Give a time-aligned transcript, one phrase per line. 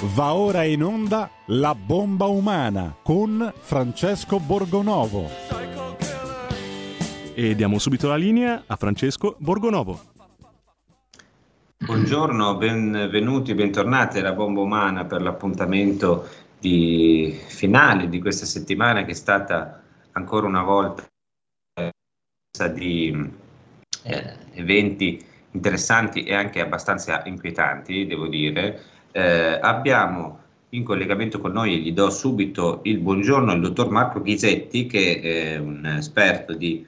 [0.00, 5.28] Va ora in onda La bomba umana con Francesco Borgonovo.
[7.34, 10.00] E diamo subito la linea a Francesco Borgonovo.
[11.78, 16.28] Buongiorno, benvenuti, bentornati alla bomba umana per l'appuntamento
[16.60, 21.08] di finale di questa settimana che è stata ancora una volta
[22.72, 23.32] di
[24.04, 28.96] eh, eventi interessanti e anche abbastanza inquietanti, devo dire.
[29.12, 30.38] Eh, abbiamo
[30.70, 35.56] in collegamento con noi, gli do subito il buongiorno al dottor Marco Ghisetti, che è
[35.56, 36.86] un esperto di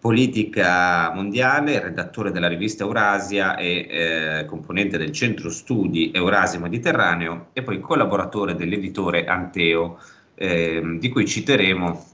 [0.00, 7.62] politica mondiale, redattore della rivista Eurasia e eh, componente del centro studi Eurasia Mediterraneo e
[7.62, 9.98] poi collaboratore dell'editore Anteo,
[10.36, 12.06] eh, di cui citeremo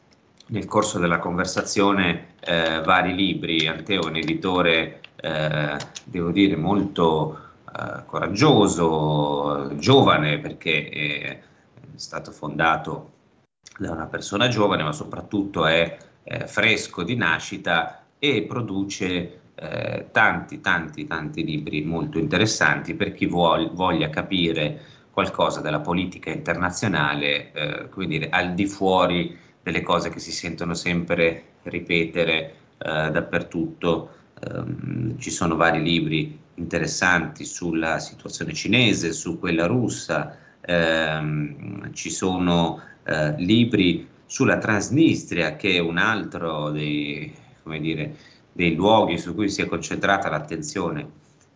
[0.46, 3.66] nel corso della conversazione eh, vari libri.
[3.66, 7.43] Anteo è un editore, eh, devo dire, molto
[7.76, 11.40] eh, coraggioso, giovane, perché è
[11.96, 13.12] stato fondato
[13.78, 20.60] da una persona giovane, ma soprattutto è eh, fresco di nascita e produce eh, tanti,
[20.60, 27.88] tanti, tanti libri molto interessanti per chi vuol, voglia capire qualcosa della politica internazionale, eh,
[27.88, 34.10] come dire, al di fuori delle cose che si sentono sempre ripetere eh, dappertutto.
[34.46, 42.80] Um, ci sono vari libri interessanti sulla situazione cinese, su quella russa, um, ci sono
[43.06, 47.32] uh, libri sulla Transnistria, che è un altro dei,
[47.80, 48.16] dire,
[48.52, 51.08] dei luoghi su cui si è concentrata l'attenzione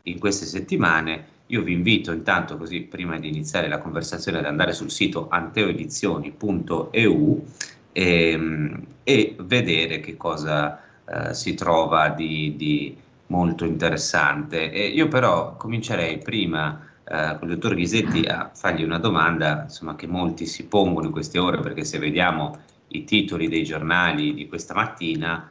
[0.02, 1.36] in queste settimane.
[1.46, 7.44] Io vi invito intanto, così prima di iniziare la conversazione, ad andare sul sito anteoedizioni.eu
[7.92, 12.96] e, ehm, e vedere che cosa eh, si trova di, di
[13.28, 14.70] molto interessante.
[14.70, 19.96] E io però comincerei prima eh, con il dottor Ghisetti a fargli una domanda insomma,
[19.96, 24.46] che molti si pongono in queste ore, perché se vediamo i titoli dei giornali di
[24.46, 25.50] questa mattina,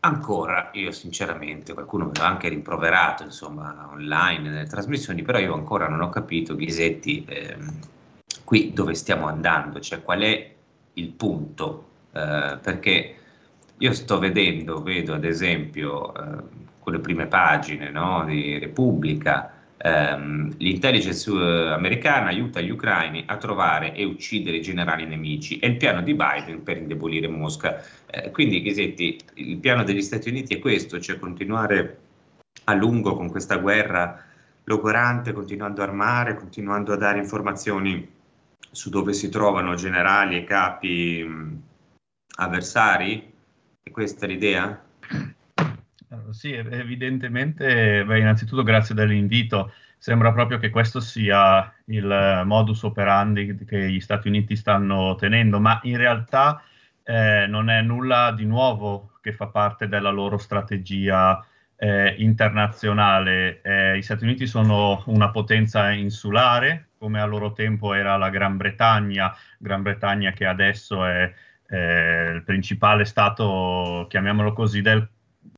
[0.00, 5.88] ancora io sinceramente, qualcuno me l'ha anche rimproverato insomma, online nelle trasmissioni, però io ancora
[5.88, 7.78] non ho capito, Ghisetti, ehm,
[8.44, 10.54] qui dove stiamo andando, cioè qual è
[10.94, 13.16] il punto, eh, perché
[13.78, 16.12] io sto vedendo, vedo ad esempio
[16.86, 23.36] eh, quelle prime pagine no, di Repubblica, ehm, l'intelligence eh, americana aiuta gli ucraini a
[23.36, 27.82] trovare e uccidere i generali nemici e il piano di Biden per indebolire Mosca.
[28.06, 31.98] Eh, quindi, Ghisetti, il piano degli Stati Uniti è questo, cioè continuare
[32.64, 34.24] a lungo con questa guerra
[34.64, 38.14] logorante, continuando a armare, continuando a dare informazioni
[38.70, 41.62] su dove si trovano generali e capi mh,
[42.36, 43.32] avversari?
[43.82, 44.85] E questa è l'idea?
[46.30, 49.72] Sì, evidentemente, beh, innanzitutto grazie dell'invito.
[49.98, 55.80] Sembra proprio che questo sia il modus operandi che gli Stati Uniti stanno tenendo, ma
[55.84, 56.62] in realtà
[57.02, 61.44] eh, non è nulla di nuovo che fa parte della loro strategia
[61.76, 63.60] eh, internazionale.
[63.62, 68.56] Eh, gli Stati Uniti sono una potenza insulare, come a loro tempo era la Gran
[68.56, 71.32] Bretagna, Gran Bretagna che adesso è
[71.68, 75.08] eh, il principale stato, chiamiamolo così, del,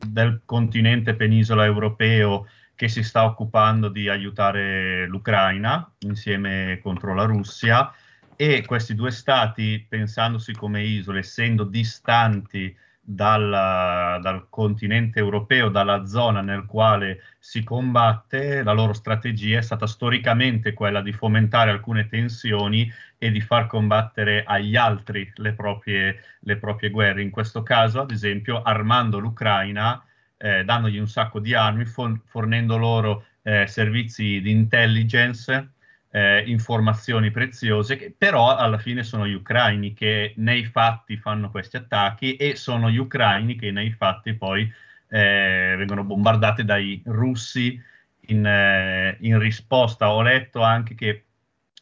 [0.06, 7.92] del continente penisola europeo che si sta occupando di aiutare l'Ucraina insieme contro la Russia.
[8.36, 12.72] E questi due stati, pensandosi come isole, essendo distanti
[13.10, 19.86] dal, dal, continente europeo, dalla zona nel quale si combatte, la loro strategia è stata
[19.86, 26.56] storicamente quella di fomentare alcune tensioni e di far combattere agli altri le proprie, le
[26.58, 27.22] proprie guerre.
[27.22, 30.04] In questo caso, ad esempio, armando l'Ucraina,
[30.36, 35.70] eh, dandogli un sacco di armi, fornendo loro eh, servizi di intelligence,
[36.18, 41.76] eh, informazioni preziose, che però alla fine sono gli ucraini che nei fatti fanno questi
[41.76, 44.62] attacchi e sono gli ucraini che nei fatti poi
[45.08, 47.80] eh, vengono bombardati dai russi
[48.26, 50.12] in, eh, in, risposta.
[50.12, 51.26] Ho letto anche che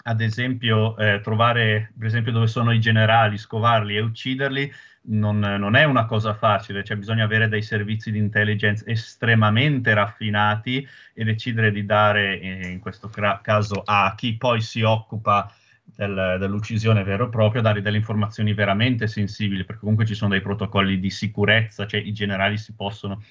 [0.08, 4.72] ad esempio eh, trovare, per esempio, dove sono i generali, scovarli e ucciderli
[5.08, 10.86] non, non, è una cosa facile, cioè bisogna avere dei servizi di intelligence estremamente raffinati
[11.12, 15.52] e decidere di dare, eh, in questo cra- caso, a chi poi si occupa
[15.84, 20.40] del, dell'uccisione vero e proprio, dare delle informazioni veramente sensibili, perché comunque ci sono dei
[20.40, 23.22] protocolli di sicurezza, cioè i generali si possono,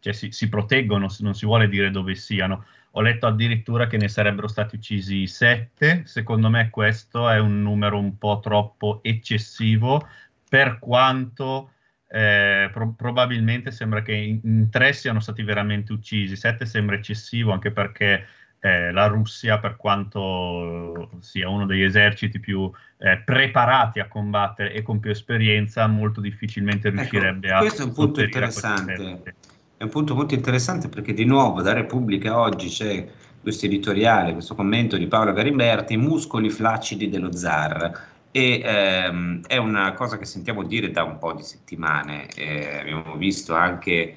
[0.00, 2.64] cioè si, si proteggono, non si vuole dire dove siano.
[2.96, 7.98] Ho letto addirittura che ne sarebbero stati uccisi sette, secondo me questo è un numero
[7.98, 10.06] un po' troppo eccessivo
[10.48, 11.70] per quanto
[12.08, 17.50] eh, pro- probabilmente sembra che in, in, tre siano stati veramente uccisi, sette sembra eccessivo
[17.50, 18.26] anche perché
[18.60, 24.82] eh, la Russia, per quanto sia uno degli eserciti più eh, preparati a combattere e
[24.82, 27.60] con più esperienza, molto difficilmente ecco, riuscirebbe ecco, a...
[27.60, 29.34] Questo è un punto interessante.
[29.84, 33.06] Un punto molto interessante perché di nuovo da Repubblica oggi c'è
[33.42, 38.12] questo editoriale, questo commento di Paolo Garimberti, muscoli flaccidi dello zar.
[38.30, 42.28] E ehm, è una cosa che sentiamo dire da un po' di settimane.
[42.34, 44.16] Eh, abbiamo visto anche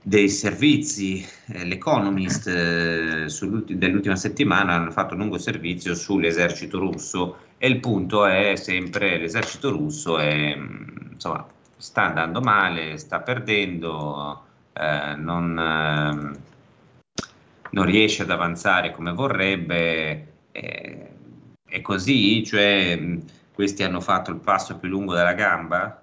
[0.00, 3.26] dei servizi, eh, l'Economist eh,
[3.68, 9.70] dell'ultima settimana hanno fatto un lungo servizio sull'esercito russo e il punto è sempre l'esercito
[9.70, 10.56] russo è,
[11.12, 16.38] insomma, sta andando male, sta perdendo, eh, non, eh,
[17.70, 21.10] non, riesce ad avanzare come vorrebbe, eh,
[21.64, 23.18] è così, cioè
[23.52, 26.02] questi hanno fatto il passo più lungo della gamba?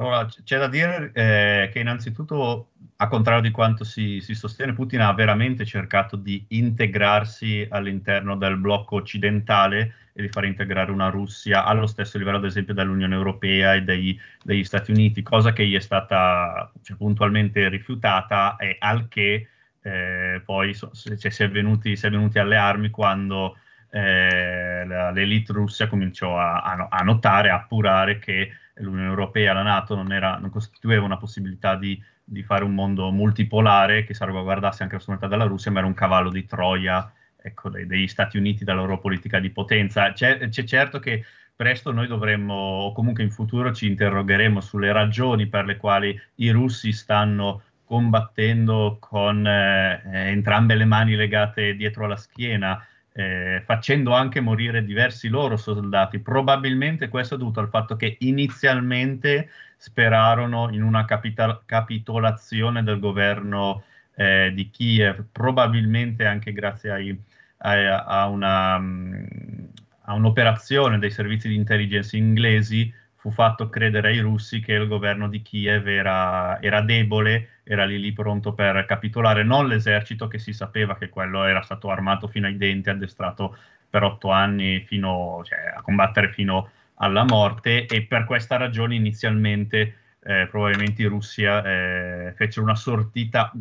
[0.00, 5.02] Allora, c'è da dire eh, che innanzitutto, a contrario di quanto si, si, sostiene, Putin
[5.02, 11.64] ha veramente cercato di integrarsi all'interno del blocco occidentale e di far integrare una Russia
[11.64, 15.74] allo stesso livello, ad esempio, dell'Unione Europea e dei, degli Stati Uniti, cosa che gli
[15.74, 19.48] è stata cioè, puntualmente rifiutata e al che
[19.82, 23.56] eh, poi cioè, si, è venuti, si, è venuti, alle armi quando
[23.90, 29.94] eh, l'elite russa cominciò a, a, a notare, a appurare che l'Unione Europea, la Nato
[29.94, 34.96] non, era, non costituiva una possibilità di, di, fare un mondo multipolare che salvaguardasse anche
[34.96, 38.80] la sovranità della Russia, ma era un cavallo di Troia ecco, degli Stati Uniti, della
[38.80, 40.12] loro politica di potenza.
[40.12, 45.46] C'è, c'è certo che presto noi dovremmo, o comunque in futuro ci interrogheremo sulle ragioni
[45.46, 50.00] per le quali i russi stanno combattendo con eh,
[50.30, 52.82] entrambe le mani legate dietro alla schiena,
[53.12, 56.20] eh, facendo anche morire diversi loro soldati.
[56.20, 63.82] Probabilmente questo è dovuto al fatto che inizialmente sperarono in una capita- capitolazione del governo
[64.14, 67.20] eh, di Kiev, probabilmente anche grazie ai,
[67.62, 74.72] a, una, a un'operazione dei servizi di intelligence inglesi fu fatto credere ai russi che
[74.72, 80.26] il governo di Kiev era, era, debole, era lì lì pronto per capitolare, non l'esercito
[80.26, 83.58] che si sapeva che quello era stato armato fino ai denti, addestrato
[83.90, 89.96] per otto anni fino, cioè, a combattere fino alla morte e per questa ragione inizialmente
[90.22, 93.52] eh, probabilmente i russi eh, fecero una sortita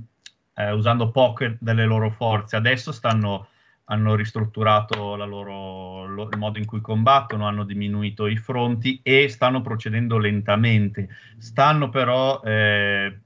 [0.55, 3.47] eh, usando poche delle loro forze, adesso stanno
[3.91, 9.61] hanno ristrutturato loro, lo, il modo in cui combattono, hanno diminuito i fronti e stanno
[9.61, 11.09] procedendo lentamente.
[11.37, 13.17] Stanno però eh,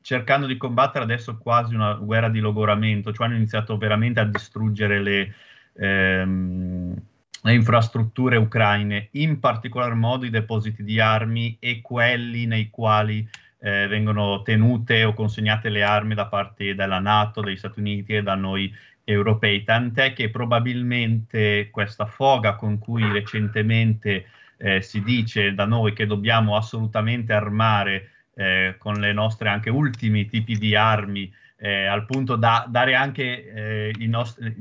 [0.00, 5.00] cercando di combattere adesso quasi una guerra di logoramento, cioè hanno iniziato veramente a distruggere
[5.02, 5.34] le,
[5.74, 6.94] ehm,
[7.42, 13.28] le infrastrutture ucraine, in particolar modo i depositi di armi e quelli nei quali
[13.58, 18.22] eh, vengono tenute o consegnate le armi da parte della Nato, degli Stati Uniti e
[18.22, 18.72] da noi
[19.12, 24.26] europei, tant'è che probabilmente questa foga con cui recentemente
[24.56, 30.26] eh, si dice da noi che dobbiamo assolutamente armare eh, con le nostre anche ultimi
[30.26, 34.54] tipi di armi, eh, al punto da dare anche eh, nostri,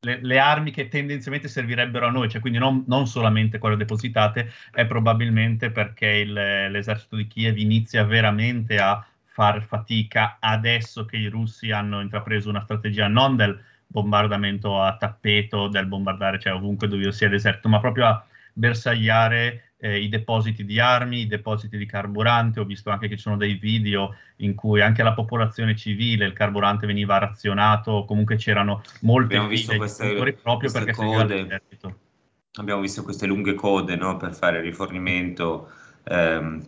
[0.00, 4.50] le, le, armi che tendenzialmente servirebbero a noi, cioè quindi non, non solamente quelle depositate,
[4.72, 9.04] è probabilmente perché il, l'esercito di Kiev inizia veramente a
[9.34, 15.68] far fatica adesso che i russi hanno intrapreso una strategia non del bombardamento a tappeto,
[15.68, 20.80] del bombardare cioè, ovunque dove sia deserto, ma proprio a bersagliare eh, i depositi di
[20.80, 22.60] armi, i depositi di carburante.
[22.60, 26.32] Ho visto anche che ci sono dei video in cui anche la popolazione civile, il
[26.32, 31.62] carburante veniva razionato, comunque c'erano molte visto queste, proprio perché code.
[32.56, 35.70] Abbiamo visto queste lunghe code no, per fare rifornimento
[36.04, 36.64] ehm,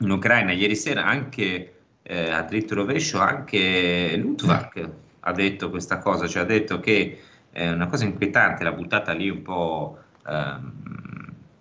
[0.00, 0.52] in Ucraina.
[0.52, 4.90] Ieri sera anche eh, a dritto rovescio anche Lutvak
[5.28, 7.20] ha detto questa cosa, cioè ha detto che
[7.50, 10.72] è una cosa inquietante, l'ha buttata lì un po' ehm,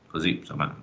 [0.08, 0.76] così, insomma,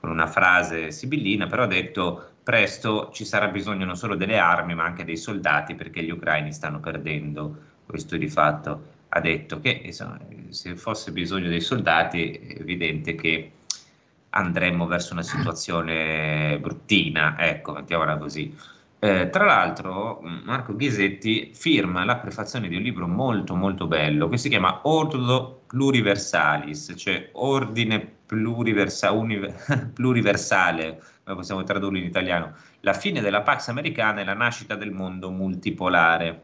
[0.00, 4.74] con una frase sibillina, però ha detto presto ci sarà bisogno non solo delle armi
[4.74, 9.80] ma anche dei soldati perché gli ucraini stanno perdendo, questo di fatto ha detto che
[9.84, 13.52] insomma, se fosse bisogno dei soldati è evidente che
[14.30, 18.54] andremmo verso una situazione bruttina, ecco, mettiamola così.
[19.04, 24.38] Eh, tra l'altro Marco Ghisetti firma la prefazione di un libro molto molto bello che
[24.38, 29.52] si chiama Ordo Pluriversalis, cioè ordine pluriversa, univer,
[29.92, 34.90] pluriversale, come possiamo tradurlo in italiano, la fine della Pax americana e la nascita del
[34.90, 36.42] mondo multipolare,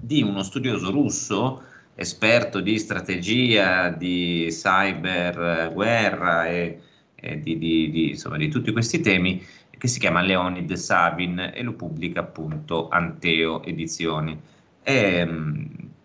[0.00, 1.62] di uno studioso russo,
[1.94, 6.80] esperto di strategia, di cyber guerra e,
[7.14, 9.40] e di, di, di, insomma, di tutti questi temi,
[9.82, 14.40] che si chiama Leonid Sabin e lo pubblica appunto Anteo Edizioni.
[14.80, 15.20] E,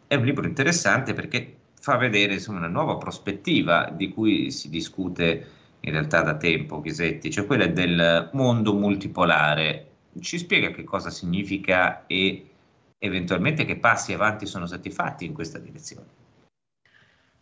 [0.07, 5.47] è un libro interessante perché fa vedere insomma, una nuova prospettiva di cui si discute
[5.81, 9.89] in realtà da tempo, Ghisetti, cioè quella del mondo multipolare.
[10.21, 12.49] Ci spiega che cosa significa e
[12.97, 16.26] eventualmente che passi avanti sono stati fatti in questa direzione?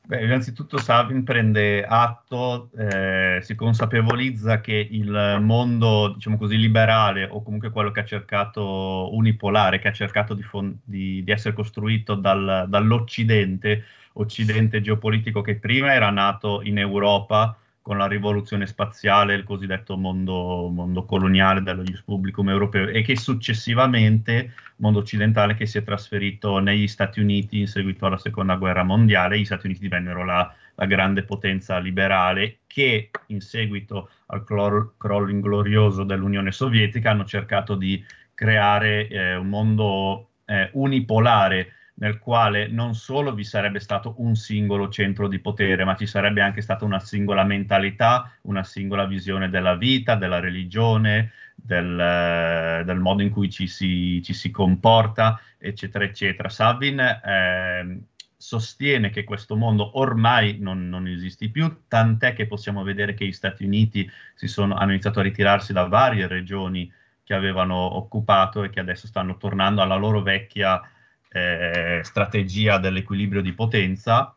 [0.07, 7.41] Beh, innanzitutto Savin prende atto, eh, si consapevolizza che il mondo, diciamo così, liberale o
[7.41, 12.13] comunque quello che ha cercato unipolare, che ha cercato di, fon- di, di essere costruito
[12.13, 19.43] dal, dall'Occidente, Occidente geopolitico che prima era nato in Europa, con la rivoluzione spaziale, il
[19.43, 25.83] cosiddetto mondo, mondo coloniale dello Publicum europeo e che successivamente, mondo occidentale che si è
[25.83, 30.51] trasferito negli Stati Uniti in seguito alla seconda guerra mondiale, gli Stati Uniti divennero la,
[30.73, 38.03] la grande potenza liberale che in seguito al crollo inglorioso dell'Unione Sovietica hanno cercato di
[38.33, 44.89] creare eh, un mondo eh, unipolare nel quale non solo vi sarebbe stato un singolo
[44.89, 49.75] centro di potere, ma ci sarebbe anche stata una singola mentalità, una singola visione della
[49.75, 56.49] vita, della religione, del, del modo in cui ci si, ci si, comporta, eccetera, eccetera.
[56.49, 57.99] Savin eh,
[58.35, 63.31] sostiene che questo mondo ormai non, non, esiste più, tant'è che possiamo vedere che gli
[63.31, 66.91] Stati Uniti sono, hanno iniziato a ritirarsi da varie regioni
[67.23, 70.79] che avevano occupato e che adesso stanno tornando alla loro vecchia
[71.35, 74.33] eh, strategia dell'equilibrio di potenza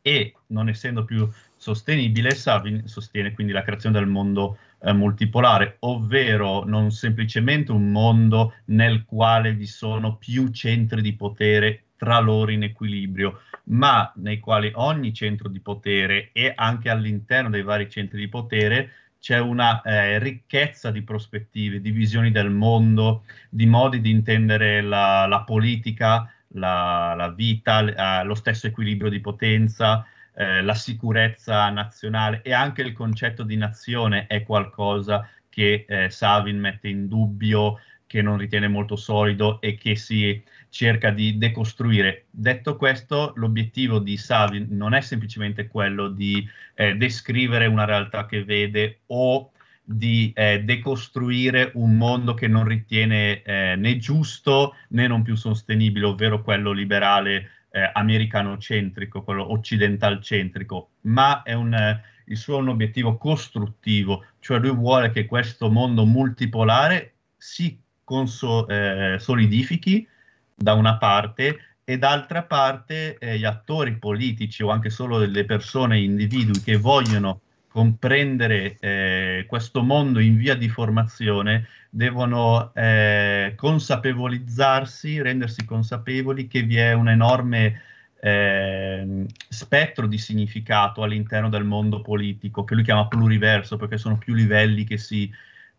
[0.00, 6.64] e non essendo più sostenibile, Savin sostiene quindi la creazione del mondo eh, multipolare, ovvero
[6.64, 12.62] non semplicemente un mondo nel quale vi sono più centri di potere tra loro in
[12.62, 18.28] equilibrio, ma nei quali ogni centro di potere e anche all'interno dei vari centri di
[18.28, 18.90] potere
[19.24, 25.24] c'è una eh, ricchezza di prospettive, di visioni del mondo, di modi di intendere la,
[25.24, 30.04] la politica, la, la vita, eh, lo stesso equilibrio di potenza,
[30.34, 36.58] eh, la sicurezza nazionale e anche il concetto di nazione è qualcosa che eh, Savin
[36.58, 42.26] mette in dubbio, che non ritiene molto solido e che si cerca di decostruire.
[42.30, 48.42] Detto questo, l'obiettivo di Savin non è semplicemente quello di eh, descrivere una realtà che
[48.42, 49.52] vede o
[49.84, 56.06] di eh, decostruire un mondo che non ritiene eh, né giusto né non più sostenibile,
[56.06, 64.24] ovvero quello liberale eh, americano-centrico, quello occidental-centrico, ma è un, il suo un obiettivo costruttivo,
[64.40, 70.08] cioè lui vuole che questo mondo multipolare si conso- eh, solidifichi,
[70.54, 76.00] da una parte e d'altra parte eh, gli attori politici o anche solo le persone,
[76.00, 85.64] individui che vogliono comprendere eh, questo mondo in via di formazione devono eh, consapevolizzarsi, rendersi
[85.64, 87.82] consapevoli che vi è un enorme
[88.20, 94.34] eh, spettro di significato all'interno del mondo politico, che lui chiama pluriverso perché sono più
[94.34, 95.30] livelli che si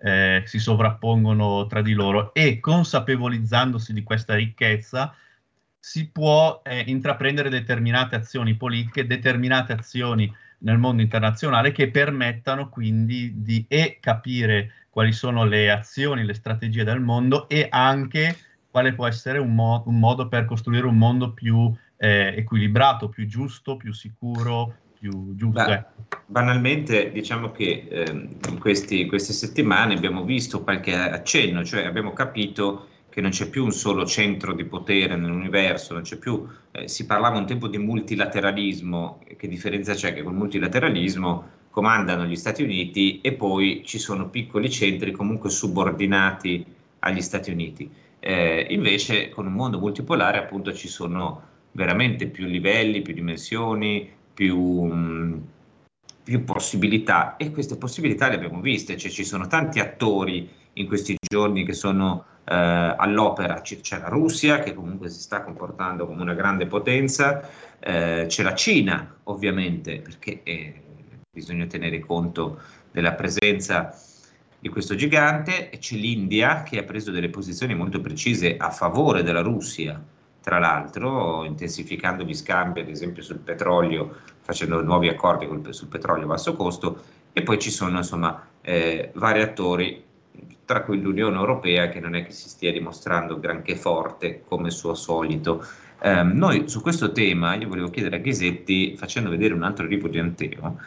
[0.05, 5.15] eh, si sovrappongono tra di loro e consapevolizzandosi di questa ricchezza
[5.79, 13.41] si può eh, intraprendere determinate azioni politiche, determinate azioni nel mondo internazionale che permettano quindi
[13.41, 13.65] di
[14.00, 18.38] capire quali sono le azioni, le strategie del mondo e anche
[18.69, 23.25] quale può essere un, mo- un modo per costruire un mondo più eh, equilibrato, più
[23.25, 25.63] giusto, più sicuro, più giusto.
[25.63, 25.83] Beh,
[26.25, 32.87] banalmente diciamo che eh, in questi, queste settimane abbiamo visto qualche accenno, cioè abbiamo capito
[33.09, 37.05] che non c'è più un solo centro di potere nell'universo, non c'è più, eh, si
[37.05, 43.21] parlava un tempo di multilateralismo, che differenza c'è che col multilateralismo comandano gli Stati Uniti
[43.21, 46.65] e poi ci sono piccoli centri comunque subordinati
[46.99, 47.89] agli Stati Uniti.
[48.19, 55.41] Eh, invece con un mondo multipolare appunto ci sono veramente più livelli, più dimensioni, più,
[56.23, 57.37] più possibilità.
[57.37, 61.73] E queste possibilità le abbiamo viste, cioè ci sono tanti attori in questi giorni che
[61.73, 66.67] sono eh, all'opera, C- c'è la Russia che comunque si sta comportando come una grande
[66.67, 67.49] potenza,
[67.79, 70.81] eh, c'è la Cina ovviamente perché eh,
[71.31, 72.59] bisogna tenere conto
[72.91, 73.97] della presenza
[74.59, 79.23] di questo gigante e c'è l'India che ha preso delle posizioni molto precise a favore
[79.23, 80.01] della Russia
[80.45, 86.27] tra l'altro intensificando gli scambi ad esempio sul petrolio, facendo nuovi accordi sul petrolio a
[86.27, 87.01] basso costo
[87.33, 90.03] e poi ci sono insomma eh, vari attori,
[90.63, 94.93] tra cui l'Unione Europea che non è che si stia dimostrando granché forte come suo
[94.93, 95.65] solito.
[95.99, 100.09] Eh, noi su questo tema io volevo chiedere a Ghisetti, facendo vedere un altro libro
[100.09, 100.77] di Anteo,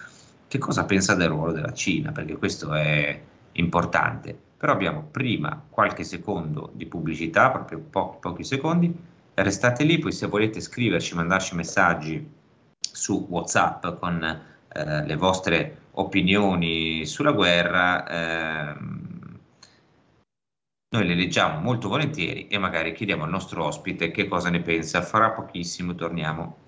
[0.47, 3.21] che cosa pensa del ruolo della Cina, perché questo è
[3.55, 4.39] importante.
[4.57, 10.27] Però abbiamo prima qualche secondo di pubblicità, proprio po- pochi secondi, restate lì, poi se
[10.27, 12.29] volete scriverci, mandarci messaggi
[12.81, 18.77] su WhatsApp con eh, le vostre opinioni sulla guerra, eh,
[20.91, 25.03] noi le leggiamo molto volentieri e magari chiediamo al nostro ospite che cosa ne pensa.
[25.03, 26.68] Fra pochissimo torniamo.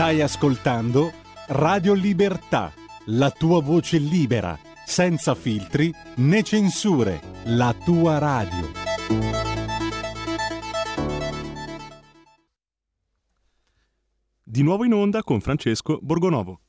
[0.00, 1.12] Stai ascoltando
[1.48, 2.72] Radio Libertà,
[3.08, 8.72] la tua voce libera, senza filtri né censure, la tua radio.
[14.42, 16.60] Di nuovo in onda con Francesco Borgonovo.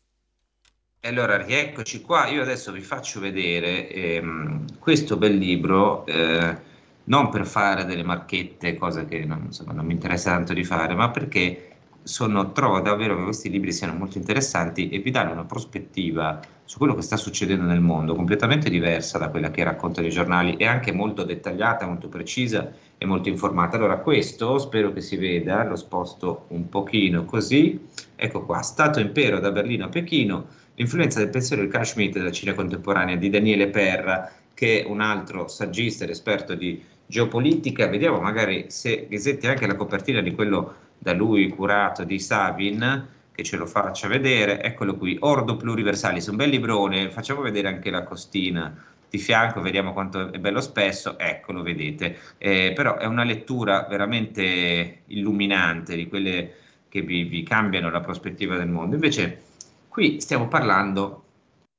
[1.00, 6.58] E allora rieccoci qua, io adesso vi faccio vedere ehm, questo bel libro, eh,
[7.06, 10.96] non per fare delle marchette, cosa che non, insomma, non mi interessa tanto di fare,
[10.96, 11.71] ma perché
[12.04, 16.78] sono, trovo davvero che questi libri siano molto interessanti e vi danno una prospettiva su
[16.78, 20.66] quello che sta succedendo nel mondo completamente diversa da quella che raccontano i giornali e
[20.66, 23.78] anche molto dettagliata, molto precisa e molto informata.
[23.78, 29.40] Allora questo spero che si veda, lo sposto un pochino così, ecco qua, Stato Impero
[29.40, 34.32] da Berlino a Pechino, l'influenza del pensiero Carl Schmitt della Cina contemporanea di Daniele Perra,
[34.54, 37.88] che è un altro saggista ed esperto di geopolitica.
[37.88, 43.42] Vediamo magari se Ghesetti anche la copertina di quello da lui curato di Sabin, che
[43.42, 48.04] ce lo faccia vedere, eccolo qui, Ordo Pluriversalis, un bel librone, facciamo vedere anche la
[48.04, 48.72] costina
[49.10, 55.02] di fianco, vediamo quanto è bello spesso, eccolo, vedete, eh, però è una lettura veramente
[55.08, 56.54] illuminante di quelle
[56.88, 58.94] che vi, vi cambiano la prospettiva del mondo.
[58.94, 59.42] Invece
[59.88, 61.24] qui stiamo parlando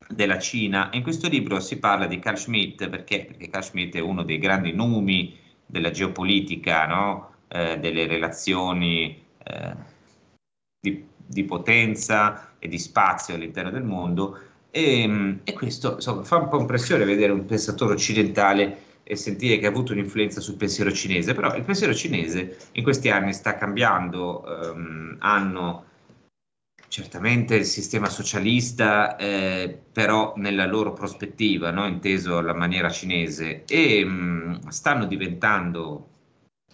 [0.08, 0.90] della Cina.
[0.94, 3.24] In questo libro si parla di Carl Schmitt, perché?
[3.24, 7.31] Perché Carl Schmitt è uno dei grandi numi della geopolitica, no?
[7.52, 9.74] Eh, delle relazioni eh,
[10.80, 14.38] di, di, potenza e di spazio all'interno del mondo.
[14.70, 19.58] E, mm, e questo insomma, fa un po' impressione vedere un pensatore occidentale e sentire
[19.58, 23.58] che ha avuto un'influenza sul pensiero cinese, però il pensiero cinese in questi anni sta
[23.58, 25.84] cambiando, um, hanno
[26.88, 31.86] certamente il sistema socialista, eh, però nella loro prospettiva, no?
[31.86, 36.11] inteso alla maniera cinese, e um, stanno diventando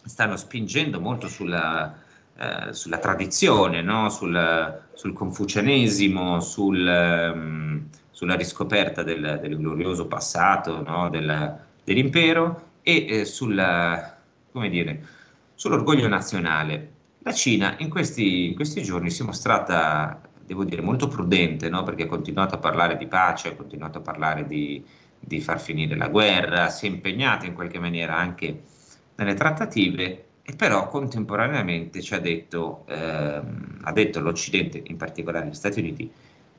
[0.05, 1.95] stanno spingendo molto sulla,
[2.37, 4.09] eh, sulla tradizione, no?
[4.11, 11.09] sul, sul, confucianesimo, sul, um, sulla riscoperta del, del, glorioso passato no?
[11.11, 14.19] del, dell'impero e eh, sulla,
[14.53, 15.07] dire,
[15.55, 16.93] sull'orgoglio nazionale.
[17.23, 21.83] La Cina in questi, in questi, giorni si è mostrata, devo dire, molto prudente, no?
[21.83, 24.83] perché ha continuato a parlare di pace, ha continuato a parlare di,
[25.19, 28.63] di far finire la guerra, si è impegnata in qualche maniera anche
[29.19, 35.55] nelle trattative e però contemporaneamente ci ha detto, ehm, ha detto l'Occidente, in particolare gli
[35.55, 36.11] Stati Uniti,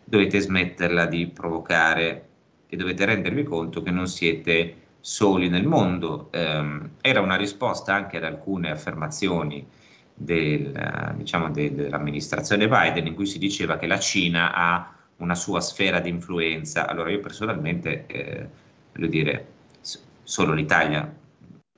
[0.03, 2.27] dovete smetterla di provocare
[2.67, 6.29] e dovete rendervi conto che non siete soli nel mondo.
[6.31, 9.65] Eh, era una risposta anche ad alcune affermazioni
[10.13, 15.61] del, diciamo de, dell'amministrazione Biden in cui si diceva che la Cina ha una sua
[15.61, 16.87] sfera di influenza.
[16.87, 18.47] Allora io personalmente, eh,
[18.93, 19.47] voglio dire,
[20.23, 21.11] solo l'Italia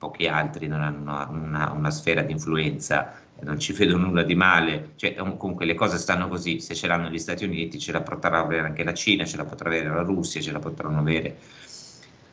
[0.02, 4.94] pochi altri non hanno una, una, sfera di influenza, non ci vedo nulla di male,
[4.96, 8.40] cioè, comunque le cose stanno così, se ce l'hanno gli Stati Uniti ce la potrà
[8.40, 11.36] avere anche la Cina, ce la potrà avere la Russia, ce la potranno avere,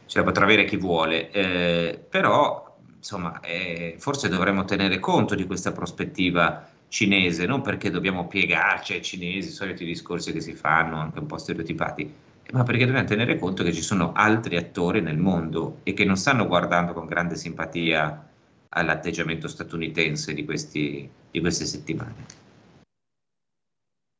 [0.08, 5.46] ce la potrà avere chi vuole, eh, però insomma eh, forse dovremmo tenere conto di
[5.46, 10.98] questa prospettiva cinese, non perché dobbiamo piegarci ai cinesi, i soliti discorsi che si fanno,
[10.98, 12.14] anche un po' stereotipati,
[12.52, 16.18] ma perché dobbiamo tenere conto che ci sono altri attori nel mondo e che non
[16.18, 18.28] stanno guardando con grande simpatia
[18.70, 22.26] all'atteggiamento statunitense di, questi, di queste settimane.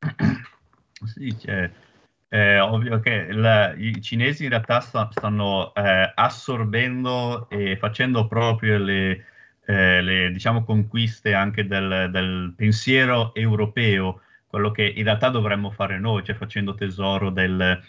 [1.02, 1.70] Sì, cioè,
[2.28, 8.76] è ovvio che la, i cinesi in realtà sta, stanno eh, assorbendo e facendo proprio
[8.76, 9.24] le,
[9.64, 15.98] eh, le diciamo, conquiste anche del, del, pensiero europeo, quello che in realtà dovremmo fare
[15.98, 17.82] noi, cioè facendo tesoro del,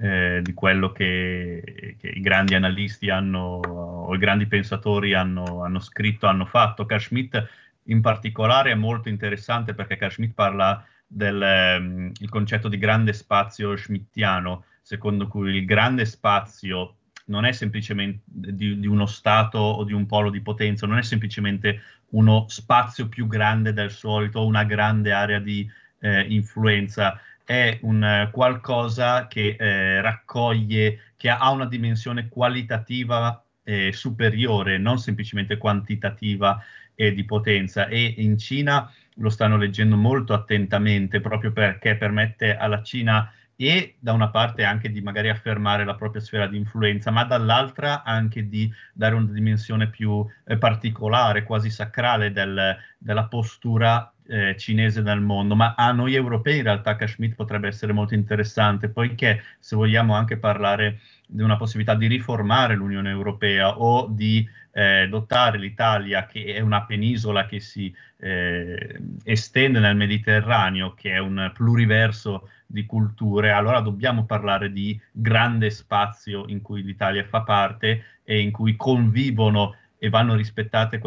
[0.00, 5.80] eh, di quello che, che, i grandi analisti hanno, o i grandi pensatori hanno, hanno
[5.80, 6.86] scritto, hanno fatto.
[6.86, 7.48] Carl Schmitt
[7.84, 13.76] in particolare è molto interessante perché Carl Schmitt parla del um, concetto di grande spazio
[13.76, 19.92] schmittiano, secondo cui il grande spazio non è semplicemente di, di, uno Stato o di
[19.92, 21.80] un polo di potenza, non è semplicemente
[22.10, 25.68] uno spazio più grande del solito, una grande area di
[26.00, 34.76] eh, influenza, è un qualcosa che eh, raccoglie, che ha una dimensione qualitativa eh, superiore,
[34.76, 36.62] non semplicemente quantitativa
[36.94, 37.86] e di potenza.
[37.86, 44.12] E in Cina lo stanno leggendo molto attentamente proprio perché permette alla Cina e da
[44.12, 48.70] una parte anche di magari affermare la propria sfera di influenza, ma dall'altra anche di
[48.92, 55.56] dare una dimensione più eh, particolare, quasi sacrale del, della postura eh, cinese nel mondo,
[55.56, 60.36] ma a noi europei in realtà Kashmir potrebbe essere molto interessante, poiché se vogliamo anche
[60.36, 66.60] parlare di una possibilità di riformare l'Unione Europea o di eh, dotare l'Italia, che è
[66.60, 73.80] una penisola che si eh, estende nel Mediterraneo, che è un pluriverso di culture, allora
[73.80, 80.10] dobbiamo parlare di grande spazio in cui l'Italia fa parte e in cui convivono e
[80.10, 81.00] vanno rispettate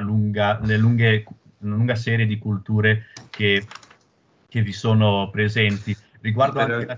[0.00, 1.24] lunga, le lunghe,
[1.66, 3.66] una lunga serie di culture che,
[4.48, 5.96] che vi sono presenti.
[6.20, 6.94] Riguardo Però, anche la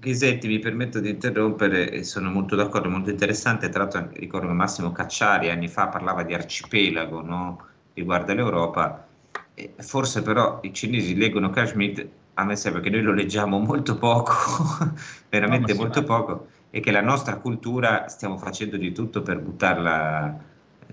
[0.00, 3.68] Ghisetti, mi permetto di interrompere sono molto d'accordo, molto interessante.
[3.68, 7.66] Tra l'altro ricordo Massimo Cacciari anni fa parlava di arcipelago no?
[7.94, 9.06] riguardo all'Europa.
[9.78, 14.32] Forse però i cinesi leggono Kashmir a me sembra che noi lo leggiamo molto poco,
[15.28, 20.38] veramente no, molto poco, e che la nostra cultura stiamo facendo di tutto per buttarla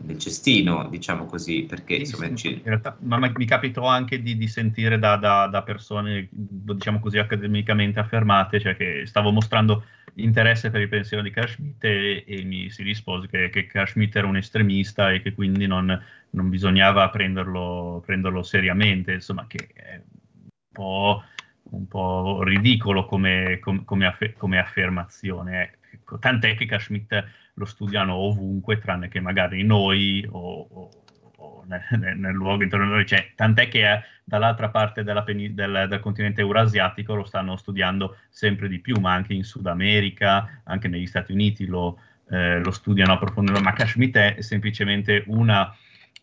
[0.01, 2.35] nel cestino, diciamo così, perché insomma...
[2.35, 6.99] Sì, in realtà, ma mi capitò anche di, di sentire da, da, da, persone, diciamo
[6.99, 12.43] così, accademicamente affermate, cioè che stavo mostrando interesse per il pensiero di Kashmir e, e,
[12.43, 17.09] mi si rispose che, che Kashmir era un estremista e che quindi non, non bisognava
[17.09, 21.23] prenderlo, prenderlo seriamente, insomma, che è un po'
[21.67, 25.79] un po' ridicolo come, come, come, affer- come affermazione.
[26.05, 30.89] Ecco, tant'è che Kashmir lo studiano ovunque, tranne che magari noi o, o,
[31.37, 31.81] o nel,
[32.15, 33.07] nel, luogo intorno a noi.
[33.07, 38.67] Cioè, tant'è che è, dall'altra parte pen- del, del, continente eurasiatico lo stanno studiando sempre
[38.67, 43.13] di più, ma anche in Sud America, anche negli Stati Uniti lo, eh, lo studiano
[43.13, 43.59] approfondendo.
[43.61, 45.75] Ma Kashmir è semplicemente una,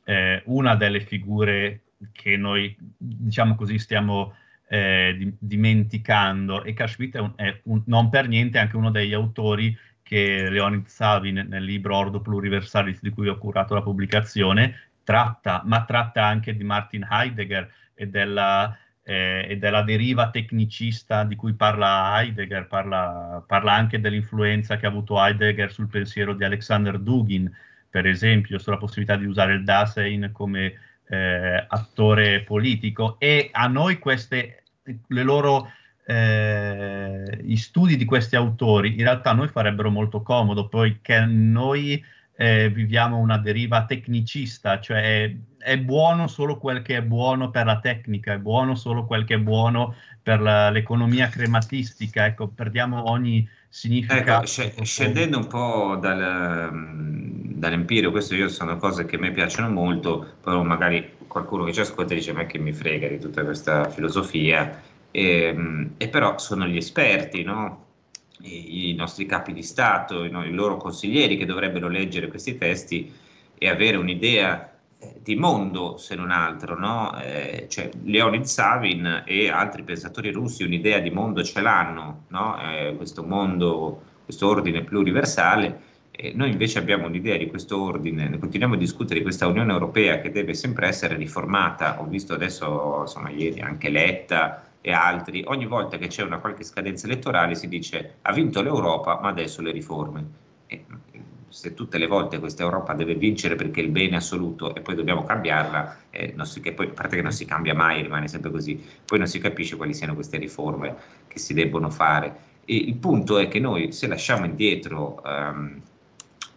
[0.05, 1.81] eh, una delle figure
[2.13, 4.37] che noi, diciamo così, stiamo
[4.73, 6.65] eh, di, dimenticando.
[6.65, 10.87] E Kashmir è, un, è un, non per niente anche uno degli autori che Leonid
[10.87, 16.57] Savin nel libro Ordo Pluriversalis di cui ho curato la pubblicazione tratta, ma tratta anche
[16.57, 23.45] di Martin Heidegger e della, eh, e della deriva tecnicista di cui parla Heidegger, parla,
[23.47, 27.55] parla, anche dell'influenza che ha avuto Heidegger sul pensiero di Alexander Dugin,
[27.91, 30.75] per esempio, sulla possibilità di usare il Dasein come
[31.09, 33.17] eh, attore politico.
[33.19, 34.62] E a noi queste
[35.09, 35.71] loro
[36.05, 42.03] eh, gli studi di questi autori in realtà a noi farebbero molto comodo poiché noi
[42.37, 47.79] eh, viviamo una deriva tecnicista, cioè è, buono solo quel che è buono per la
[47.79, 53.49] tecnica, è buono solo quel che è buono per la, l'economia crematistica, ecco, perdiamo ogni
[53.69, 54.61] significato.
[54.61, 56.71] Ecco, scendendo un po' dal,
[57.55, 62.13] dall'empirio, queste sono cose che a me piacciono molto, però magari qualcuno che ci ascolta
[62.13, 66.77] dice ma che mi frega di tutta questa filosofia, e, ehm, e però sono gli
[66.77, 67.87] esperti, no?
[68.41, 73.11] I, I, nostri capi di Stato, i, i, loro consiglieri che dovrebbero leggere questi testi
[73.57, 77.19] e avere un'idea eh, di mondo, se non altro, no?
[77.19, 82.61] eh, cioè, Leonid Savin e altri pensatori russi un'idea di mondo ce l'hanno, no?
[82.61, 85.81] eh, questo mondo, questo ordine pluriversale,
[86.15, 90.21] eh, noi invece abbiamo un'idea di questo ordine, continuiamo a discutere di questa Unione Europea
[90.21, 92.01] che deve sempre essere riformata.
[92.01, 96.65] Ho visto adesso, insomma, ieri anche Letta e altri, ogni volta che c'è una qualche
[96.65, 100.25] scadenza elettorale si dice ha vinto l'Europa, ma adesso le riforme.
[100.67, 100.85] E,
[101.49, 104.95] se tutte le volte questa Europa deve vincere perché è il bene assoluto e poi
[104.95, 108.83] dobbiamo cambiarla, eh, si, poi, a parte che non si cambia mai, rimane sempre così,
[109.05, 110.95] poi non si capisce quali siano queste riforme
[111.29, 112.51] che si debbono fare.
[112.65, 115.81] E il punto è che noi se lasciamo indietro um,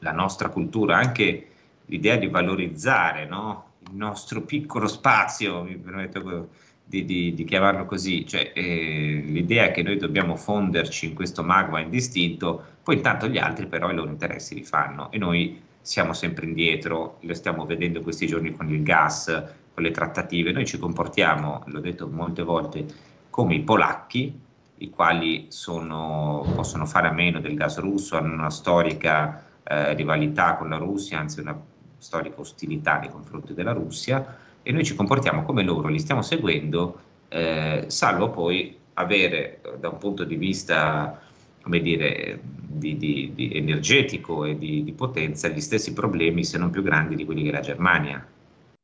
[0.06, 1.48] la nostra cultura, anche
[1.86, 3.72] l'idea di valorizzare no?
[3.90, 6.50] il nostro piccolo spazio, mi permetto
[6.86, 11.80] di, di, di chiamarlo così, cioè eh, l'idea che noi dobbiamo fonderci in questo magma
[11.80, 16.46] indistinto, poi intanto gli altri però i loro interessi li fanno e noi siamo sempre
[16.46, 19.26] indietro, lo stiamo vedendo questi giorni con il gas,
[19.74, 22.86] con le trattative, noi ci comportiamo, l'ho detto molte volte,
[23.32, 24.40] come i polacchi,
[24.78, 30.56] i quali sono, possono fare a meno del gas russo, hanno una storica eh, rivalità
[30.56, 31.60] con la Russia, anzi una
[31.98, 37.00] storica ostilità nei confronti della Russia, e noi ci comportiamo come loro, li stiamo seguendo,
[37.30, 41.20] eh, salvo poi avere da un punto di vista
[41.66, 46.70] come dire, di, di, di energetico e di, di, potenza gli stessi problemi, se non
[46.70, 48.24] più grandi, di quelli che la Germania.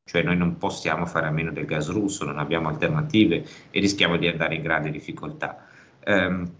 [0.04, 4.16] Cioè noi non possiamo fare a meno del gas russo, non abbiamo alternative e rischiamo
[4.16, 5.64] di andare in grande difficoltà.
[6.04, 6.50] Um,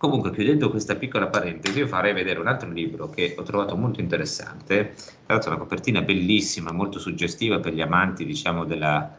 [0.00, 4.00] comunque, chiudendo questa piccola parentesi, io farei vedere un altro libro che ho trovato molto
[4.00, 4.94] interessante,
[5.26, 9.14] tra l'altro una copertina bellissima, molto suggestiva per gli amanti, diciamo, della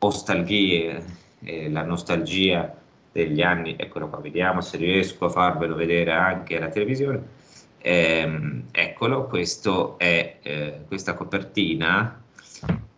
[0.00, 1.00] nostalgia,
[1.38, 2.74] eh, la nostalgia
[3.12, 7.22] degli anni, eccolo qua, vediamo se riesco a farvelo vedere anche alla televisione.
[7.78, 9.28] Ehm, eccolo,
[9.98, 12.24] è eh, questa copertina.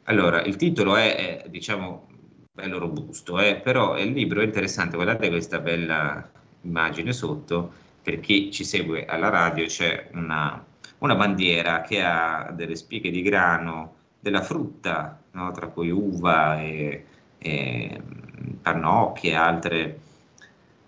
[0.05, 2.09] Allora, il titolo è, è diciamo,
[2.51, 6.31] bello robusto, eh, però il libro è interessante, guardate questa bella
[6.67, 10.65] immagine sotto, per chi ci segue alla radio c'è una,
[10.99, 15.51] una bandiera che ha delle spighe di grano, della frutta, no?
[15.53, 17.05] tra cui uva e,
[17.39, 18.01] e
[18.63, 20.01] pannocchie e altre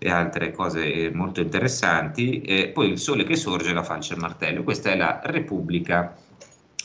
[0.01, 2.41] e altre cose molto interessanti.
[2.41, 4.63] E poi il sole che sorge, la falce e il martello.
[4.63, 6.15] Questa è la Repubblica,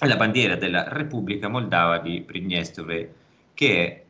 [0.00, 3.14] la bandiera della Repubblica Moldava di Pridnestrovе,
[3.54, 4.03] che è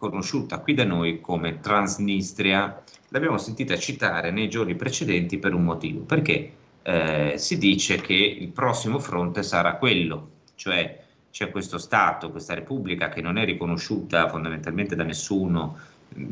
[0.00, 2.82] conosciuta qui da noi come Transnistria.
[3.08, 8.48] L'abbiamo sentita citare nei giorni precedenti per un motivo, perché eh, si dice che il
[8.48, 14.96] prossimo fronte sarà quello, cioè c'è questo Stato, questa Repubblica che non è riconosciuta fondamentalmente
[14.96, 15.76] da nessuno,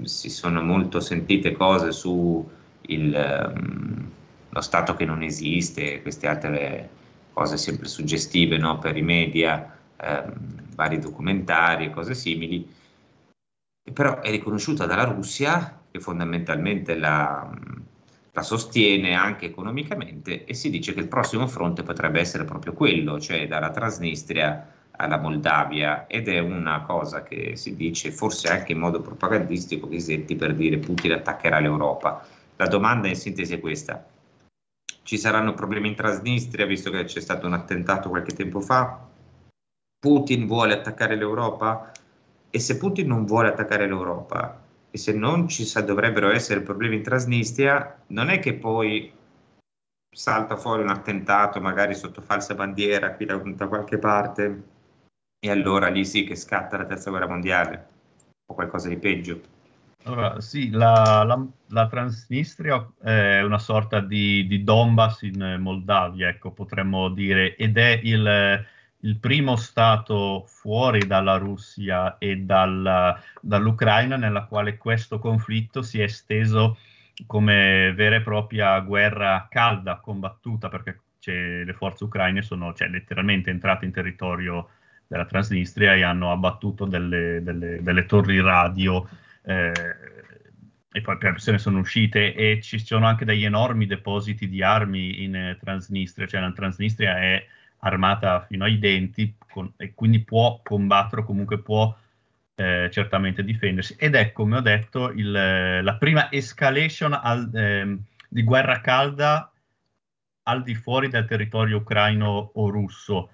[0.03, 2.49] si sono molto sentite cose su
[2.81, 4.11] il, um,
[4.49, 6.89] lo Stato che non esiste, queste altre
[7.33, 10.33] cose sempre suggestive no, per i media, um,
[10.75, 12.77] vari documentari e cose simili,
[13.93, 17.51] però è riconosciuta dalla Russia che fondamentalmente la,
[18.33, 23.19] la sostiene anche economicamente e si dice che il prossimo fronte potrebbe essere proprio quello,
[23.19, 28.79] cioè dalla Transnistria alla Moldavia ed è una cosa che si dice forse anche in
[28.79, 32.25] modo propagandistico Ghisetti per dire Putin attaccherà l'Europa.
[32.57, 34.05] La domanda in sintesi è questa.
[35.03, 39.07] Ci saranno problemi in Transnistria visto che c'è stato un attentato qualche tempo fa?
[40.01, 41.93] Putin vuole attaccare l'Europa?
[42.51, 46.97] E se Putin non vuole attaccare l'Europa e se non ci sa, dovrebbero essere problemi
[46.97, 49.13] in Transnistria, non è che poi
[50.11, 54.63] salta fuori un attentato magari sotto falsa bandiera qui da, da qualche parte
[55.39, 57.89] e allora lì sì che scatta la terza guerra mondiale
[58.47, 59.57] o qualcosa di peggio.
[60.05, 66.51] Allora, sì, la, la, la Transnistria è una sorta di, di, Donbass in Moldavia, ecco,
[66.53, 68.65] potremmo dire, ed è il,
[69.03, 76.05] il primo stato fuori dalla Russia e dalla, dall'Ucraina nella quale questo conflitto si è
[76.05, 76.79] esteso
[77.27, 83.85] come vera e propria guerra calda combattuta, perché le forze ucraine sono cioè, letteralmente entrate
[83.85, 84.71] in territorio
[85.07, 89.07] della Transnistria e hanno abbattuto delle, delle, delle torri radio
[89.43, 89.73] eh,
[90.91, 92.35] e poi se ne sono uscite.
[92.35, 97.19] E ci sono anche degli enormi depositi di armi in eh, Transnistria, cioè la Transnistria
[97.19, 97.47] è
[97.81, 101.95] armata fino ai denti con, e quindi può combattere o comunque può
[102.55, 103.95] eh, certamente difendersi.
[103.99, 107.97] Ed è come ho detto il, la prima escalation al, eh,
[108.29, 109.53] di guerra calda
[110.49, 113.31] al di fuori del territorio ucraino o russo.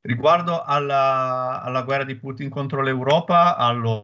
[0.00, 4.00] Riguardo alla, alla, guerra di Putin contro l'Europa, allora,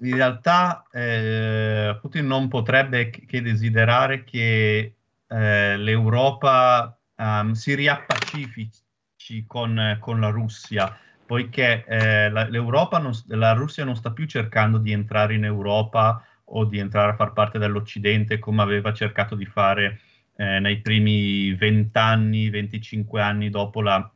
[0.00, 4.94] in realtà eh, Putin non potrebbe che desiderare che
[5.26, 13.84] eh, l'Europa um, si riappacifici con, con, la Russia, poiché eh, la, non, la Russia
[13.84, 18.38] non sta più cercando di entrare in Europa o di entrare a far parte dell'Occidente
[18.38, 20.00] come aveva cercato di fare
[20.36, 24.10] eh, nei primi 20 anni, 25 anni dopo la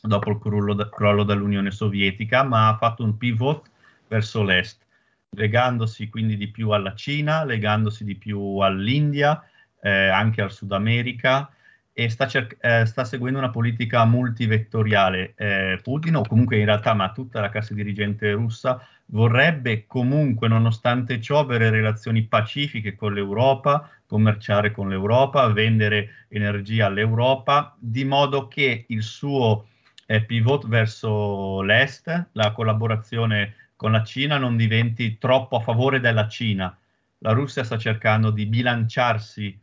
[0.00, 3.70] dopo il crollo, crollo dell'Unione Sovietica, ma ha fatto un pivot
[4.06, 4.84] verso l'est,
[5.30, 9.42] legandosi quindi di più alla Cina, legandosi di più all'India,
[9.80, 11.53] eh, anche al Sud America
[11.96, 15.34] e sta, cer- eh, sta seguendo una politica multivettoriale.
[15.36, 21.20] Eh, Putin, o comunque in realtà ma tutta la classe dirigente russa, vorrebbe comunque, nonostante
[21.20, 28.86] ciò, avere relazioni pacifiche con l'Europa, commerciare con l'Europa, vendere energia all'Europa, di modo che
[28.88, 29.68] il suo
[30.06, 36.26] eh, pivot verso l'est, la collaborazione con la Cina non diventi troppo a favore della
[36.26, 36.76] Cina.
[37.18, 39.58] La Russia sta cercando di bilanciarsi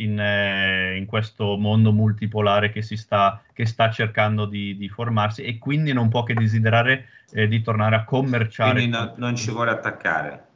[0.00, 5.58] in, eh, in questo mondo multipolare che, sta, che sta, cercando di, di, formarsi e
[5.58, 8.72] quindi non può che desiderare eh, di tornare a commerciare.
[8.72, 10.46] Quindi no, non ci vuole attaccare.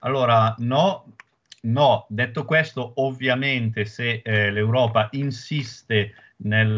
[0.00, 1.12] Allora, no,
[1.62, 2.06] no.
[2.08, 6.68] Detto questo, ovviamente se eh, l'Europa insiste nel,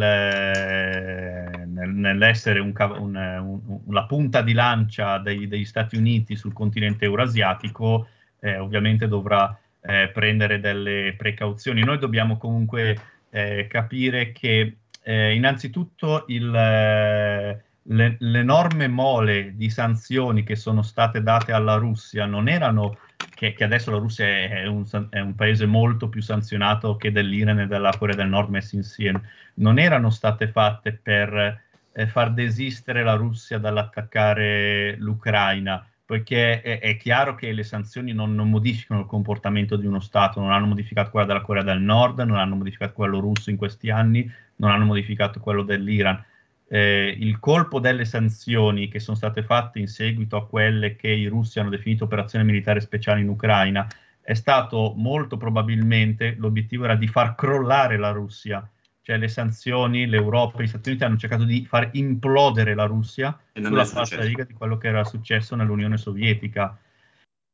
[1.67, 7.05] nel, nell'essere un, un, un, la punta di lancia dei, degli Stati Uniti sul continente
[7.05, 8.09] eurasiatico,
[8.41, 11.83] eh, ovviamente dovrà eh, prendere delle precauzioni.
[11.83, 12.97] Noi dobbiamo comunque
[13.31, 21.23] eh, capire che eh, innanzitutto il, eh, le, l'enorme mole di sanzioni che sono state
[21.23, 22.97] date alla Russia non erano
[23.35, 27.61] che, che adesso la Russia è un, è un, paese molto più sanzionato che dell'Iran
[27.61, 29.23] e della Corea del Nord messi insieme,
[29.55, 31.61] non erano state fatte per
[31.93, 38.35] eh, far desistere la Russia dall'attaccare l'Ucraina, poiché è, è chiaro che le sanzioni non,
[38.35, 42.21] non, modificano il comportamento di uno Stato, non hanno modificato quello della Corea del Nord,
[42.21, 46.23] non hanno modificato quello russo in questi anni, non hanno modificato quello dell'Iran.
[46.69, 51.29] Eh, il colpo delle sanzioni che sono state fatte in seguito a quelle che i
[51.29, 53.89] russi hanno definito operazioni militari speciali in Ucraina
[54.21, 58.69] è stato molto probabilmente l'obiettivo era di far crollare la Russia,
[59.03, 63.85] cioè le sanzioni, l'Europa, gli Stati Uniti hanno cercato di far implodere la Russia sulla
[63.85, 66.79] falsa riga di quello che era successo nell'Unione Sovietica.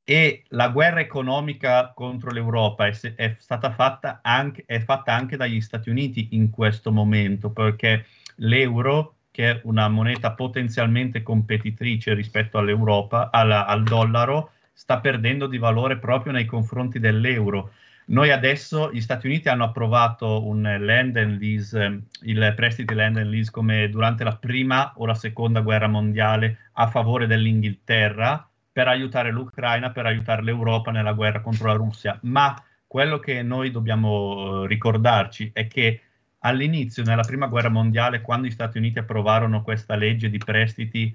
[0.04, 5.60] E la guerra economica contro l'Europa è, è stata fatta anche, è fatta anche dagli
[5.60, 8.06] Stati Uniti in questo momento, perché
[8.36, 15.58] l'euro, che è una moneta potenzialmente competitrice rispetto all'Europa, alla, al dollaro, sta perdendo di
[15.58, 17.72] valore proprio nei confronti dell'euro.
[18.08, 23.28] Noi adesso, gli Stati Uniti hanno approvato un land and lease, il prestiti land and
[23.28, 29.30] lease come durante la prima o la seconda guerra mondiale a favore dell'Inghilterra per aiutare
[29.30, 32.18] l'Ucraina, per aiutare l'Europa nella guerra contro la Russia.
[32.22, 36.00] Ma quello che noi dobbiamo eh, ricordarci è che
[36.38, 41.14] all'inizio, nella prima guerra mondiale, quando gli Stati Uniti approvarono questa legge di prestiti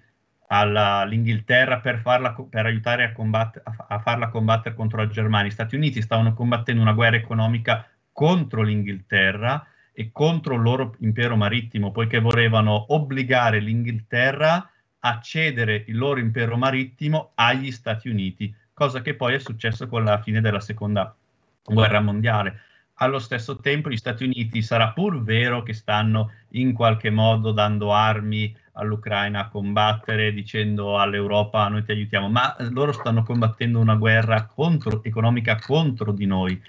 [0.54, 5.54] all'Inghilterra per, farla, per aiutare a, combatt- a, a, farla combattere contro la Germania, gli
[5.54, 11.92] Stati Uniti stavano combattendo una guerra economica contro l'Inghilterra e contro il loro impero marittimo,
[11.92, 14.70] poiché volevano obbligare l'Inghilterra
[15.06, 20.04] a cedere il loro impero marittimo agli Stati Uniti, cosa che poi è successo con
[20.04, 21.16] la fine della seconda
[21.64, 22.62] guerra mondiale.
[22.98, 27.92] Allo stesso tempo gli Stati Uniti sarà pur vero che stanno in qualche modo dando
[27.92, 34.46] armi all'Ucraina a combattere, dicendo all'Europa noi ti aiutiamo, ma loro stanno combattendo una guerra
[34.46, 36.60] contro, economica contro di noi.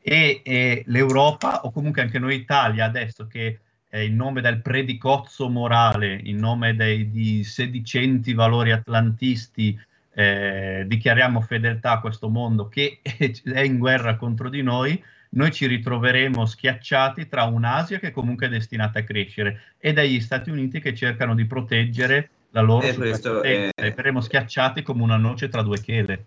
[0.00, 5.48] E, e l'Europa, o comunque anche noi Italia, adesso che eh, in nome del predicozzo
[5.48, 9.78] morale, in nome dei di sedicenti valori atlantisti,
[10.12, 15.02] eh, dichiariamo fedeltà a questo mondo che è in guerra contro di noi,
[15.36, 20.50] noi ci ritroveremo schiacciati tra un'Asia che comunque è destinata a crescere e dagli Stati
[20.50, 23.86] Uniti che cercano di proteggere la loro superpotenza è...
[23.86, 26.24] e saremo schiacciati come una noce tra due chele.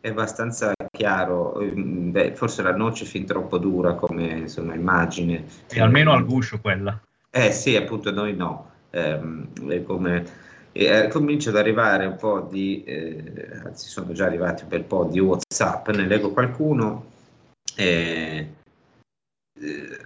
[0.00, 5.44] È abbastanza chiaro, mm, Beh, forse la noce è fin troppo dura come insomma, immagine.
[5.68, 7.00] E almeno al guscio quella.
[7.30, 8.72] Eh sì, appunto noi no.
[8.90, 10.24] Eh, come,
[10.72, 15.04] eh, comincia ad arrivare un po' di, eh, anzi sono già arrivati un bel po'
[15.04, 17.12] di Whatsapp, ne leggo qualcuno.
[17.76, 18.48] Eh,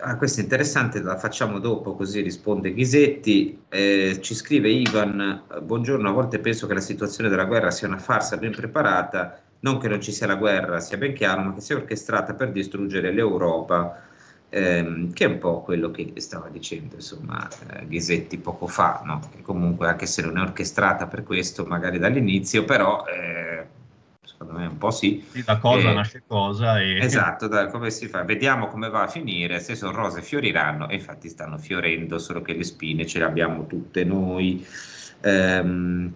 [0.01, 3.63] ah, questa è interessante, la facciamo dopo, così risponde Ghisetti.
[3.69, 7.99] Eh, ci scrive Ivan: Buongiorno, a volte penso che la situazione della guerra sia una
[7.99, 11.61] farsa ben preparata, non che non ci sia la guerra, sia ben chiaro, ma che
[11.61, 14.03] sia orchestrata per distruggere l'Europa.
[14.51, 19.21] Ehm, che è un po' quello che stava dicendo insomma eh, Ghisetti poco fa, no?
[19.31, 23.67] che comunque anche se non è orchestrata per questo magari dall'inizio, però eh,
[24.29, 25.25] secondo me un po' sì.
[25.31, 26.81] sì da cosa e, nasce cosa.
[26.81, 26.99] E...
[26.99, 28.23] Esatto, da come si fa.
[28.23, 32.55] Vediamo come va a finire, se sono rose fioriranno, e infatti stanno fiorendo, solo che
[32.55, 34.65] le spine ce le abbiamo tutte noi.
[35.23, 36.13] Ehm,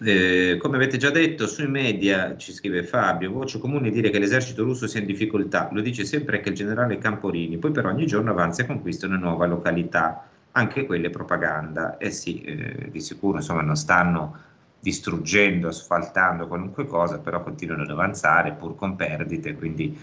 [0.00, 4.62] eh, come avete già detto, sui media ci scrive Fabio, voce comune dire che l'esercito
[4.62, 8.30] russo sia in difficoltà, lo dice sempre anche il generale Camporini, poi però ogni giorno
[8.30, 11.96] avanza e conquista una nuova località, anche quelle propaganda.
[11.96, 14.38] Eh sì, eh, di sicuro insomma non stanno
[14.86, 19.98] distruggendo, asfaltando qualunque cosa, però continuano ad avanzare pur con perdite, quindi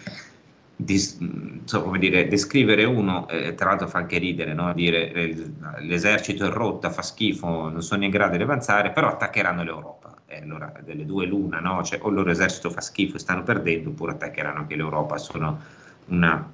[0.75, 1.17] dis,
[1.63, 4.73] so, dire, descrivere uno, eh, tra l'altro fa anche ridere, no?
[4.73, 9.63] dire eh, l'esercito è rotta, fa schifo, non sono in grado di avanzare, però attaccheranno
[9.63, 10.17] l'Europa.
[10.25, 11.81] E allora delle due l'una, no?
[11.81, 15.61] cioè, o il loro esercito fa schifo e stanno perdendo, oppure attaccheranno anche l'Europa, sono
[16.07, 16.51] una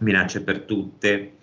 [0.00, 1.36] minaccia per tutte.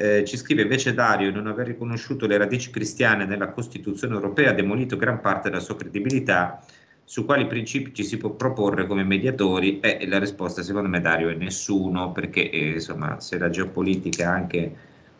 [0.00, 4.54] Eh, ci scrive invece Dario, non aver riconosciuto le radici cristiane nella Costituzione europea ha
[4.54, 6.64] demolito gran parte della sua credibilità,
[7.02, 9.80] su quali principi ci si può proporre come mediatori?
[9.80, 14.34] E la risposta secondo me Dario è nessuno, perché eh, insomma se la geopolitica ha
[14.34, 14.72] anche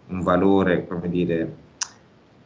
[0.06, 1.54] un valore, come dire,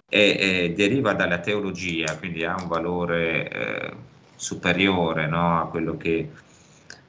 [0.08, 3.92] è, è, deriva dalla teologia, quindi ha un valore eh,
[4.36, 6.30] superiore no, a quello che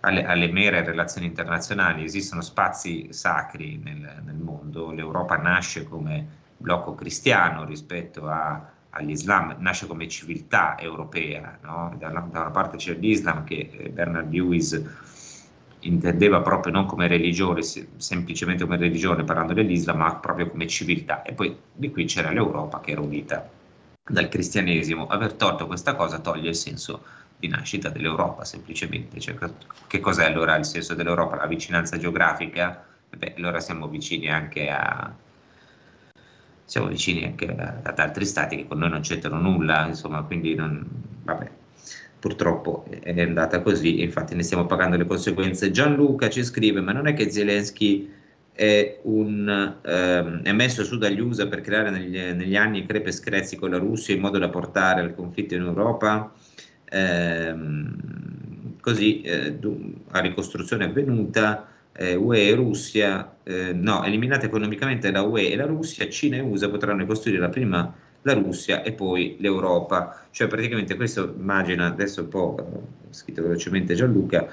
[0.05, 6.93] alle, alle, mere relazioni internazionali, esistono spazi sacri nel, nel, mondo, l'Europa nasce come blocco
[6.93, 11.95] cristiano rispetto a, all'Islam, nasce come civiltà europea, no?
[11.97, 14.81] da, da, una, parte c'è l'Islam che eh, Bernard Lewis
[15.79, 21.23] intendeva proprio non come religione, semplicemente come religione parlando dell'Islam, ma proprio come civiltà.
[21.23, 23.49] E poi di qui c'era l'Europa che era unita
[24.05, 25.07] dal cristianesimo.
[25.07, 27.03] Aver tolto questa cosa toglie il senso
[27.43, 29.19] di nascita dell'Europa, semplicemente.
[29.19, 29.35] Cioè,
[29.87, 31.35] che cos'è allora il senso dell'Europa?
[31.35, 32.85] La vicinanza geografica?
[33.09, 35.13] Beh, allora siamo vicini anche a,
[36.63, 40.87] siamo vicini anche ad altri stati che con noi non c'entrano nulla, insomma, quindi non,
[41.23, 41.51] vabbè,
[42.19, 45.69] purtroppo è andata così infatti ne stiamo pagando le conseguenze.
[45.69, 48.09] Gianluca ci scrive, ma non è che Zelensky
[48.53, 53.11] è, un, ehm, è messo su dagli USA per creare negli, negli anni crepe e
[53.11, 56.31] screzi con la Russia in modo da portare al conflitto in Europa?
[56.93, 59.57] Ehm, così eh,
[60.11, 65.65] a ricostruzione avvenuta eh, UE e Russia, eh, no, eliminate economicamente la UE e la
[65.65, 70.25] Russia, Cina e USA potranno ricostruire la prima la Russia e poi l'Europa.
[70.31, 74.47] Cioè praticamente questo immagina, adesso un po' scritto velocemente Gianluca,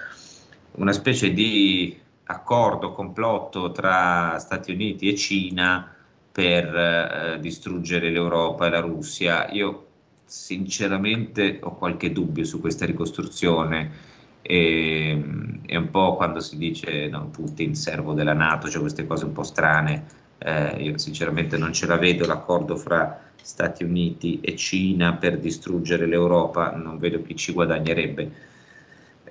[0.73, 5.95] una specie di accordo, complotto tra Stati Uniti e Cina
[6.33, 9.51] per eh, distruggere l'Europa e la Russia.
[9.51, 9.90] Io
[10.31, 14.09] sinceramente ho qualche dubbio su questa ricostruzione.
[14.43, 15.23] E,
[15.67, 19.33] è un po' quando si dice no, Putin servo della Nato, cioè queste cose un
[19.33, 20.05] po' strane,
[20.39, 26.07] eh, io sinceramente non ce la vedo l'accordo fra Stati Uniti e Cina per distruggere
[26.07, 28.31] l'Europa, non vedo chi ci guadagnerebbe.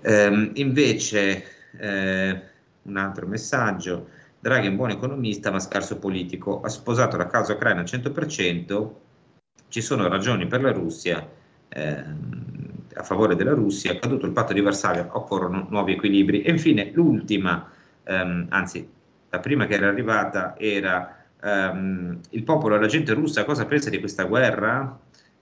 [0.01, 1.43] Eh, invece,
[1.79, 2.41] eh,
[2.83, 7.53] un altro messaggio, Draghi è un buon economista ma scarso politico, ha sposato la causa
[7.53, 8.91] ucraina al 100%,
[9.69, 11.25] ci sono ragioni per la Russia,
[11.69, 12.57] ehm,
[12.95, 16.41] a favore della Russia, caduto il patto di Varsavia, occorrono nuovi equilibri.
[16.41, 17.69] E infine l'ultima,
[18.03, 18.87] ehm, anzi
[19.29, 23.89] la prima che era arrivata era ehm, il popolo e la gente russa cosa pensa
[23.89, 24.99] di questa guerra?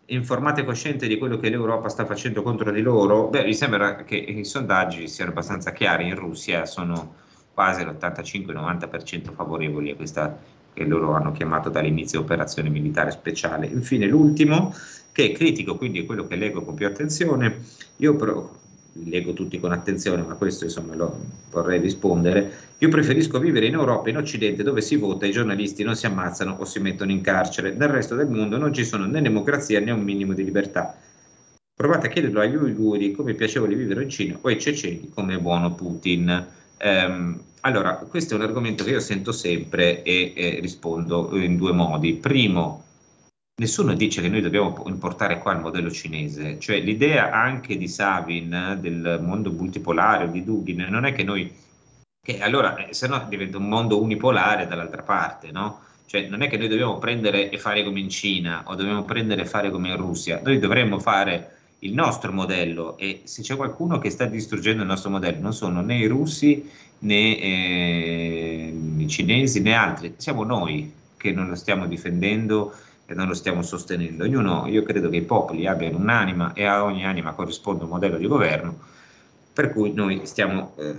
[0.10, 3.28] Informate e cosciente di quello che l'Europa sta facendo contro di loro?
[3.28, 7.16] Beh, mi sembra che i sondaggi siano abbastanza chiari, in Russia sono
[7.54, 10.38] quasi l'85-90% favorevoli a questa
[10.78, 13.66] che loro hanno chiamato dall'inizio operazione militare speciale.
[13.66, 14.76] Infine l'ultimo,
[15.12, 17.64] che è critico, quindi è quello che leggo con più attenzione,
[17.96, 18.48] io però
[19.06, 21.20] leggo tutti con attenzione, ma questo insomma lo
[21.50, 22.52] vorrei rispondere.
[22.78, 26.58] Io preferisco vivere in Europa in Occidente dove si vota, i giornalisti non si ammazzano
[26.60, 27.74] o si mettono in carcere.
[27.74, 30.96] Nel resto del mondo non ci sono né democrazia né un minimo di libertà.
[31.74, 35.36] Provate a chiederlo agli uiguri come è piacevole vivere in Cina o ai ceceni come
[35.36, 36.46] è buono Putin.
[36.84, 41.74] Um, allora, questo è un argomento che io sento sempre e, e rispondo in due
[41.74, 42.14] modi.
[42.14, 42.84] Primo,
[43.60, 48.78] nessuno dice che noi dobbiamo importare qua il modello cinese, cioè l'idea anche di Savin
[48.80, 51.52] del mondo multipolare di Dugin non è che noi,
[52.22, 55.82] che allora eh, se no diventa un mondo unipolare dall'altra parte, no?
[56.06, 59.42] Cioè non è che noi dobbiamo prendere e fare come in Cina o dobbiamo prendere
[59.42, 62.98] e fare come in Russia, noi dovremmo fare il nostro modello.
[62.98, 66.70] E se c'è qualcuno che sta distruggendo il nostro modello non sono né i russi
[67.00, 72.74] né eh, i cinesi né altri, siamo noi che non lo stiamo difendendo
[73.06, 74.24] e non lo stiamo sostenendo.
[74.24, 78.18] Ognuno, io credo che i popoli abbiano un'anima e a ogni anima corrisponde un modello
[78.18, 78.78] di governo,
[79.54, 80.94] per cui noi stiamo eh,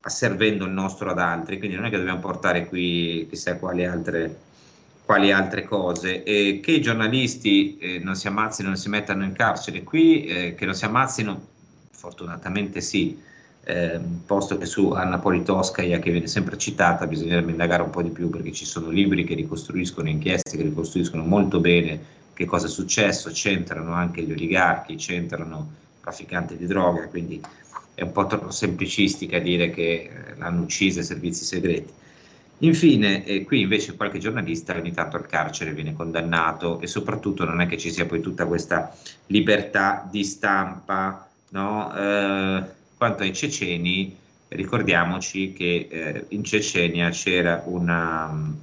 [0.00, 4.52] asservendo il nostro ad altri, quindi non è che dobbiamo portare qui chissà quali altre
[5.04, 9.32] quali altre cose, e che i giornalisti eh, non si ammazzino, non si mettano in
[9.32, 11.46] carcere qui, eh, che non si ammazzino,
[11.90, 13.20] fortunatamente sì,
[13.64, 18.10] eh, posto che su Anna Politkovskaya, che viene sempre citata, bisognerebbe indagare un po' di
[18.10, 22.70] più perché ci sono libri che ricostruiscono, inchieste che ricostruiscono molto bene che cosa è
[22.70, 27.40] successo, c'entrano anche gli oligarchi, c'entrano trafficanti di droga, quindi
[27.94, 31.92] è un po' troppo semplicistica dire che eh, l'hanno uccisa i servizi segreti.
[32.58, 37.60] Infine, eh, qui invece qualche giornalista ogni tanto al carcere viene condannato e soprattutto non
[37.60, 38.96] è che ci sia poi tutta questa
[39.26, 41.28] libertà di stampa.
[41.50, 41.94] No?
[41.94, 42.64] Eh,
[42.96, 44.16] quanto ai ceceni,
[44.48, 48.56] ricordiamoci che eh, in Cecenia c'era una um,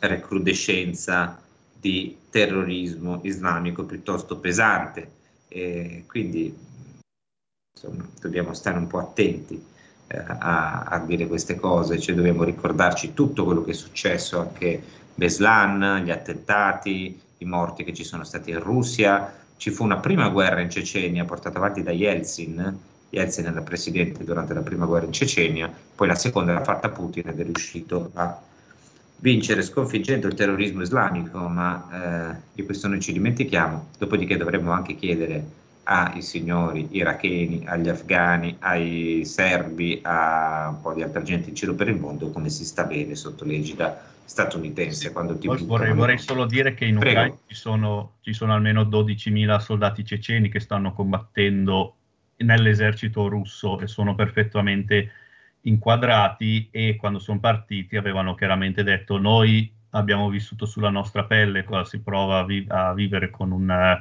[0.00, 1.40] recrudescenza
[1.78, 5.10] di terrorismo islamico piuttosto pesante,
[5.48, 6.54] e quindi
[7.72, 9.62] insomma, dobbiamo stare un po' attenti
[10.08, 14.82] eh, a, a, dire queste cose, cioè dobbiamo ricordarci tutto quello che è successo, anche
[15.14, 19.32] Beslan, gli attentati, i morti che ci sono stati in Russia.
[19.56, 22.78] Ci fu una prima guerra in Cecenia portata avanti da Yeltsin,
[23.10, 27.28] Yeltsin era presidente durante la prima guerra in Cecenia, poi la seconda l'ha fatta Putin
[27.28, 28.40] ed è riuscito a
[29.20, 34.94] vincere sconfiggendo il terrorismo islamico, ma eh, di questo noi ci dimentichiamo, dopodiché dovremmo anche
[34.94, 35.57] chiedere
[35.90, 41.74] ai signori iracheni, agli afghani, ai serbi, a un po' di altra gente in giro
[41.74, 45.06] per il mondo come si sta bene sotto l'egida statunitense.
[45.06, 48.82] Sì, quando ti vorrei, vorrei, solo dire che in Ucraina ci sono, ci sono almeno
[48.82, 51.94] 12.000 soldati ceceni che stanno combattendo
[52.36, 55.10] nell'esercito russo e sono perfettamente
[55.62, 61.84] inquadrati e quando sono partiti avevano chiaramente detto noi abbiamo vissuto sulla nostra pelle cosa
[61.84, 63.98] si prova a, vi- a vivere con, un,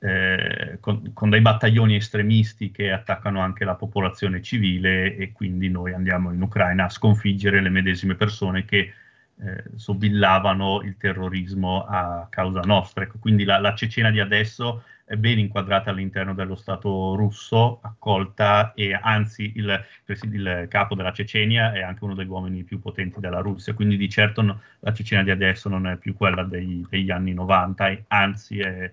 [0.00, 5.92] eh, con, con, dei battaglioni estremisti che attaccano anche la popolazione civile e quindi noi
[5.92, 8.92] andiamo in Ucraina a sconfiggere le medesime persone che
[9.40, 13.04] eh, sobillavano il terrorismo a causa nostra.
[13.04, 18.74] Ecco, quindi la, la Cecena di adesso è ben inquadrata all'interno dello Stato russo, accolta
[18.74, 23.40] e anzi il, il, capo della Cecenia è anche uno degli uomini più potenti della
[23.40, 27.10] Russia, quindi di certo no, la Cecenia di adesso non è più quella dei, degli
[27.10, 28.92] anni 90, anzi è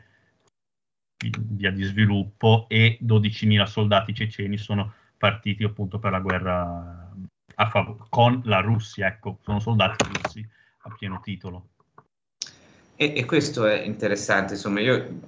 [1.40, 7.12] via di sviluppo e 12.000 soldati ceceni sono partiti appunto per la guerra
[7.70, 10.48] fav- con la Russia, ecco, sono soldati russi
[10.80, 11.70] a pieno titolo.
[12.98, 15.20] E, e, questo è interessante, insomma, io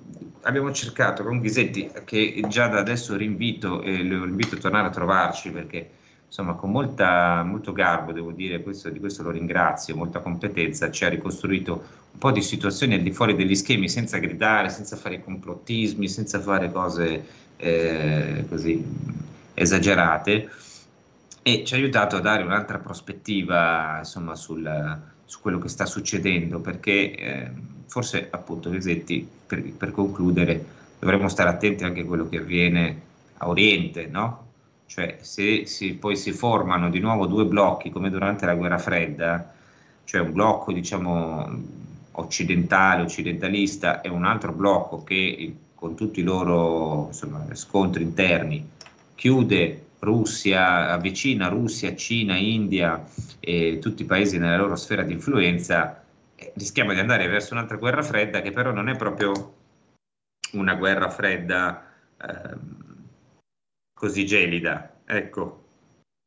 [0.44, 4.92] abbiamo cercato con Ghisetti, che già da adesso rinvito e lo invito a tornare a
[4.92, 5.90] trovarci perché
[6.28, 11.06] insomma con molta, molto garbo, devo dire, questo, di questo lo ringrazio, molta competenza, ci
[11.06, 15.24] ha ricostruito un po' di situazioni al di fuori degli schemi, senza gridare, senza fare
[15.24, 17.26] complottismi, senza fare cose
[17.58, 18.84] eh, così
[19.54, 20.50] esagerate
[21.42, 26.60] e ci ha aiutato a dare un'altra prospettiva insomma, sul, su quello che sta succedendo,
[26.60, 27.52] perché eh,
[27.86, 30.66] forse appunto Vesetti, per, per, concludere,
[31.00, 33.02] dovremmo stare attenti anche a quello che avviene
[33.38, 34.47] a Oriente, no?
[34.88, 39.54] Cioè se si, poi si formano di nuovo due blocchi come durante la guerra fredda,
[40.06, 47.08] cioè un blocco diciamo occidentale, occidentalista e un altro blocco che con tutti i loro
[47.08, 48.68] insomma, scontri interni
[49.14, 53.04] chiude Russia, avvicina Russia, Cina, India
[53.40, 56.04] e tutti i paesi nella loro sfera di influenza,
[56.36, 59.56] eh, rischiamo di andare verso un'altra guerra fredda che però non è proprio
[60.54, 61.84] una guerra fredda
[62.22, 62.86] eh,
[63.98, 65.02] così gelida.
[65.06, 65.66] Ecco,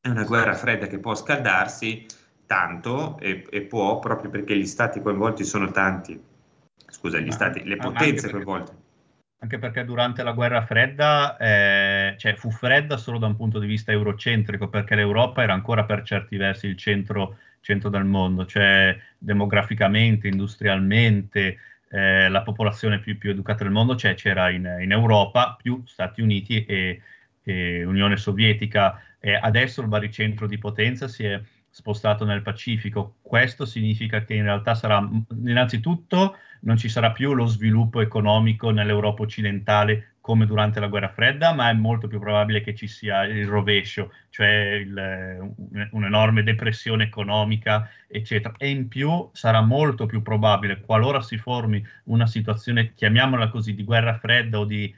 [0.00, 2.04] è una guerra fredda che può scaldarsi
[2.46, 6.20] tanto e, e può, proprio perché gli stati coinvolti sono tanti,
[6.88, 8.78] scusa, gli stati, le potenze coinvolte.
[9.42, 13.66] Anche perché durante la guerra fredda eh, cioè, fu fredda solo da un punto di
[13.66, 18.98] vista eurocentrico, perché l'Europa era ancora per certi versi il centro, centro del mondo, cioè
[19.16, 21.58] demograficamente, industrialmente,
[21.88, 26.20] eh, la popolazione più, più, educata del mondo cioè, c'era in, in, Europa, più Stati
[26.20, 27.00] Uniti e,
[27.42, 29.02] e Unione Sovietica.
[29.18, 33.16] E adesso il baricentro di potenza si è spostato nel Pacifico.
[33.22, 35.08] Questo significa che in realtà sarà
[35.44, 41.54] innanzitutto non ci sarà più lo sviluppo economico nell'Europa occidentale come durante la guerra fredda,
[41.54, 45.54] ma è molto più probabile che ci sia il rovescio, cioè il,
[45.92, 48.54] un'enorme depressione economica, eccetera.
[48.58, 53.82] E in più sarà molto più probabile, qualora si formi una situazione, chiamiamola così, di
[53.82, 54.94] guerra fredda o di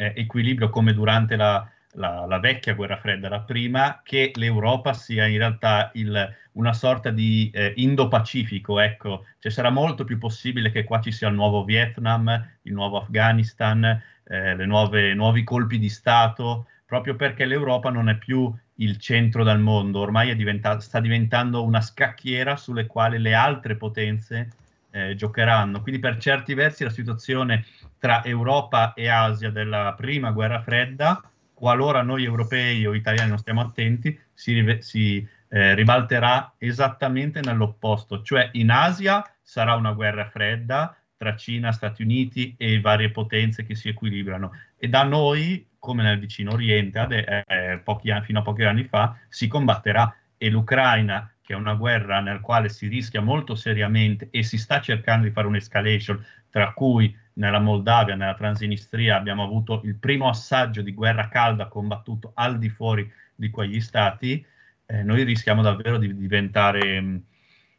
[0.00, 5.26] eh, equilibrio come durante la, la, la, vecchia guerra fredda, la prima, che l'Europa sia
[5.26, 10.84] in realtà il, una sorta di eh, Indo-Pacifico, ecco, cioè sarà molto più possibile che
[10.84, 12.28] qua ci sia il nuovo Vietnam,
[12.62, 18.16] il nuovo Afghanistan, eh, le nuove, nuovi colpi di Stato, proprio perché l'Europa non è
[18.16, 23.74] più il centro del mondo, ormai diventa, sta diventando una scacchiera sulle quali le altre
[23.74, 24.50] potenze
[24.98, 25.80] eh, giocheranno.
[25.80, 27.64] Quindi per certi versi la situazione
[27.98, 31.22] tra Europa e Asia della prima guerra fredda
[31.58, 38.48] qualora noi europei o italiani non stiamo attenti, si, si eh, ribalterà esattamente nell'opposto, cioè
[38.52, 43.88] in Asia sarà una guerra fredda tra Cina, Stati Uniti e varie potenze che si
[43.88, 49.18] equilibrano e da noi, come nel vicino Oriente, eh, pochi fino a pochi anni fa,
[49.28, 54.42] si combatterà e l'Ucraina che è una guerra nel quale si rischia molto seriamente e
[54.42, 59.94] si sta cercando di fare un'escalation, tra cui nella Moldavia, nella Transnistria abbiamo avuto il
[59.94, 64.44] primo assaggio di guerra calda combattuto al di fuori di quegli stati,
[64.84, 67.00] eh, noi rischiamo davvero di diventare...
[67.00, 67.16] Mm,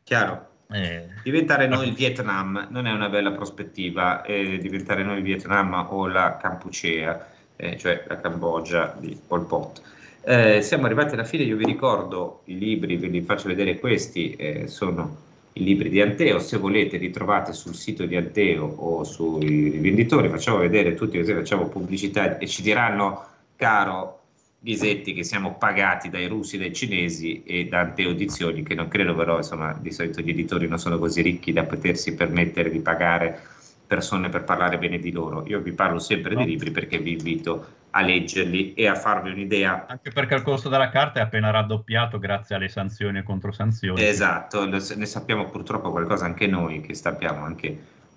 [0.01, 0.47] Chiaro.
[0.71, 5.85] Eh, diventare noi il Vietnam non è una bella prospettiva, eh, diventare noi il Vietnam
[5.89, 9.98] o la Campucea, eh, cioè la Cambogia di Pol Pot.
[10.21, 14.31] Eh, siamo arrivati alla fine, io vi ricordo i libri, ve li faccio vedere questi,
[14.35, 19.03] eh, sono i libri di Anteo, se volete li trovate sul sito di Anteo o
[19.03, 24.19] sui rivenditori, facciamo vedere tutti così facciamo pubblicità e ci diranno, caro
[24.59, 29.15] Ghisetti, che siamo pagati dai russi, dai cinesi e da Anteo Edizioni, che non credo
[29.15, 33.41] però, insomma, di solito gli editori non sono così ricchi da potersi permettere di pagare
[33.89, 35.43] persone per parlare bene di loro.
[35.47, 36.41] Io vi parlo sempre no.
[36.41, 39.87] di libri perché vi invito a leggerli e a farvi un'idea.
[39.87, 44.03] Anche perché il costo della carta è appena raddoppiato grazie alle sanzioni e controsanzioni.
[44.03, 47.67] Esatto, ne sappiamo purtroppo qualcosa anche noi che stampiamo anche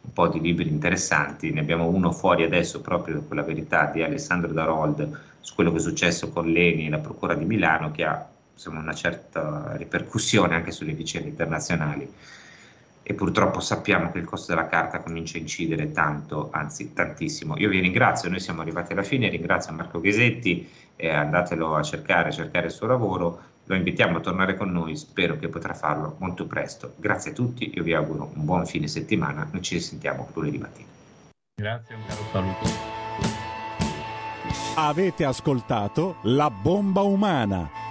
[0.03, 1.51] un po' di libri interessanti.
[1.51, 5.79] Ne abbiamo uno fuori adesso proprio con la verità di Alessandro Darold su quello che
[5.79, 10.55] è successo con Leni e la Procura di Milano che ha insomma, una certa ripercussione
[10.55, 12.13] anche sulle vicende internazionali
[13.03, 17.57] e purtroppo sappiamo che il costo della carta comincia a incidere tanto, anzi tantissimo.
[17.59, 22.31] Io vi ringrazio, noi siamo arrivati alla fine, ringrazio Marco Ghesetti, eh, andatelo a cercare,
[22.31, 26.47] cercare il suo lavoro, lo invitiamo a tornare con noi, spero che potrà farlo molto
[26.47, 26.95] presto.
[26.97, 30.89] Grazie a tutti, io vi auguro un buon fine settimana, noi ci sentiamo lunedì mattina.
[31.55, 32.91] Grazie, un caro saluto.
[34.75, 37.82] Avete ascoltato La bomba umana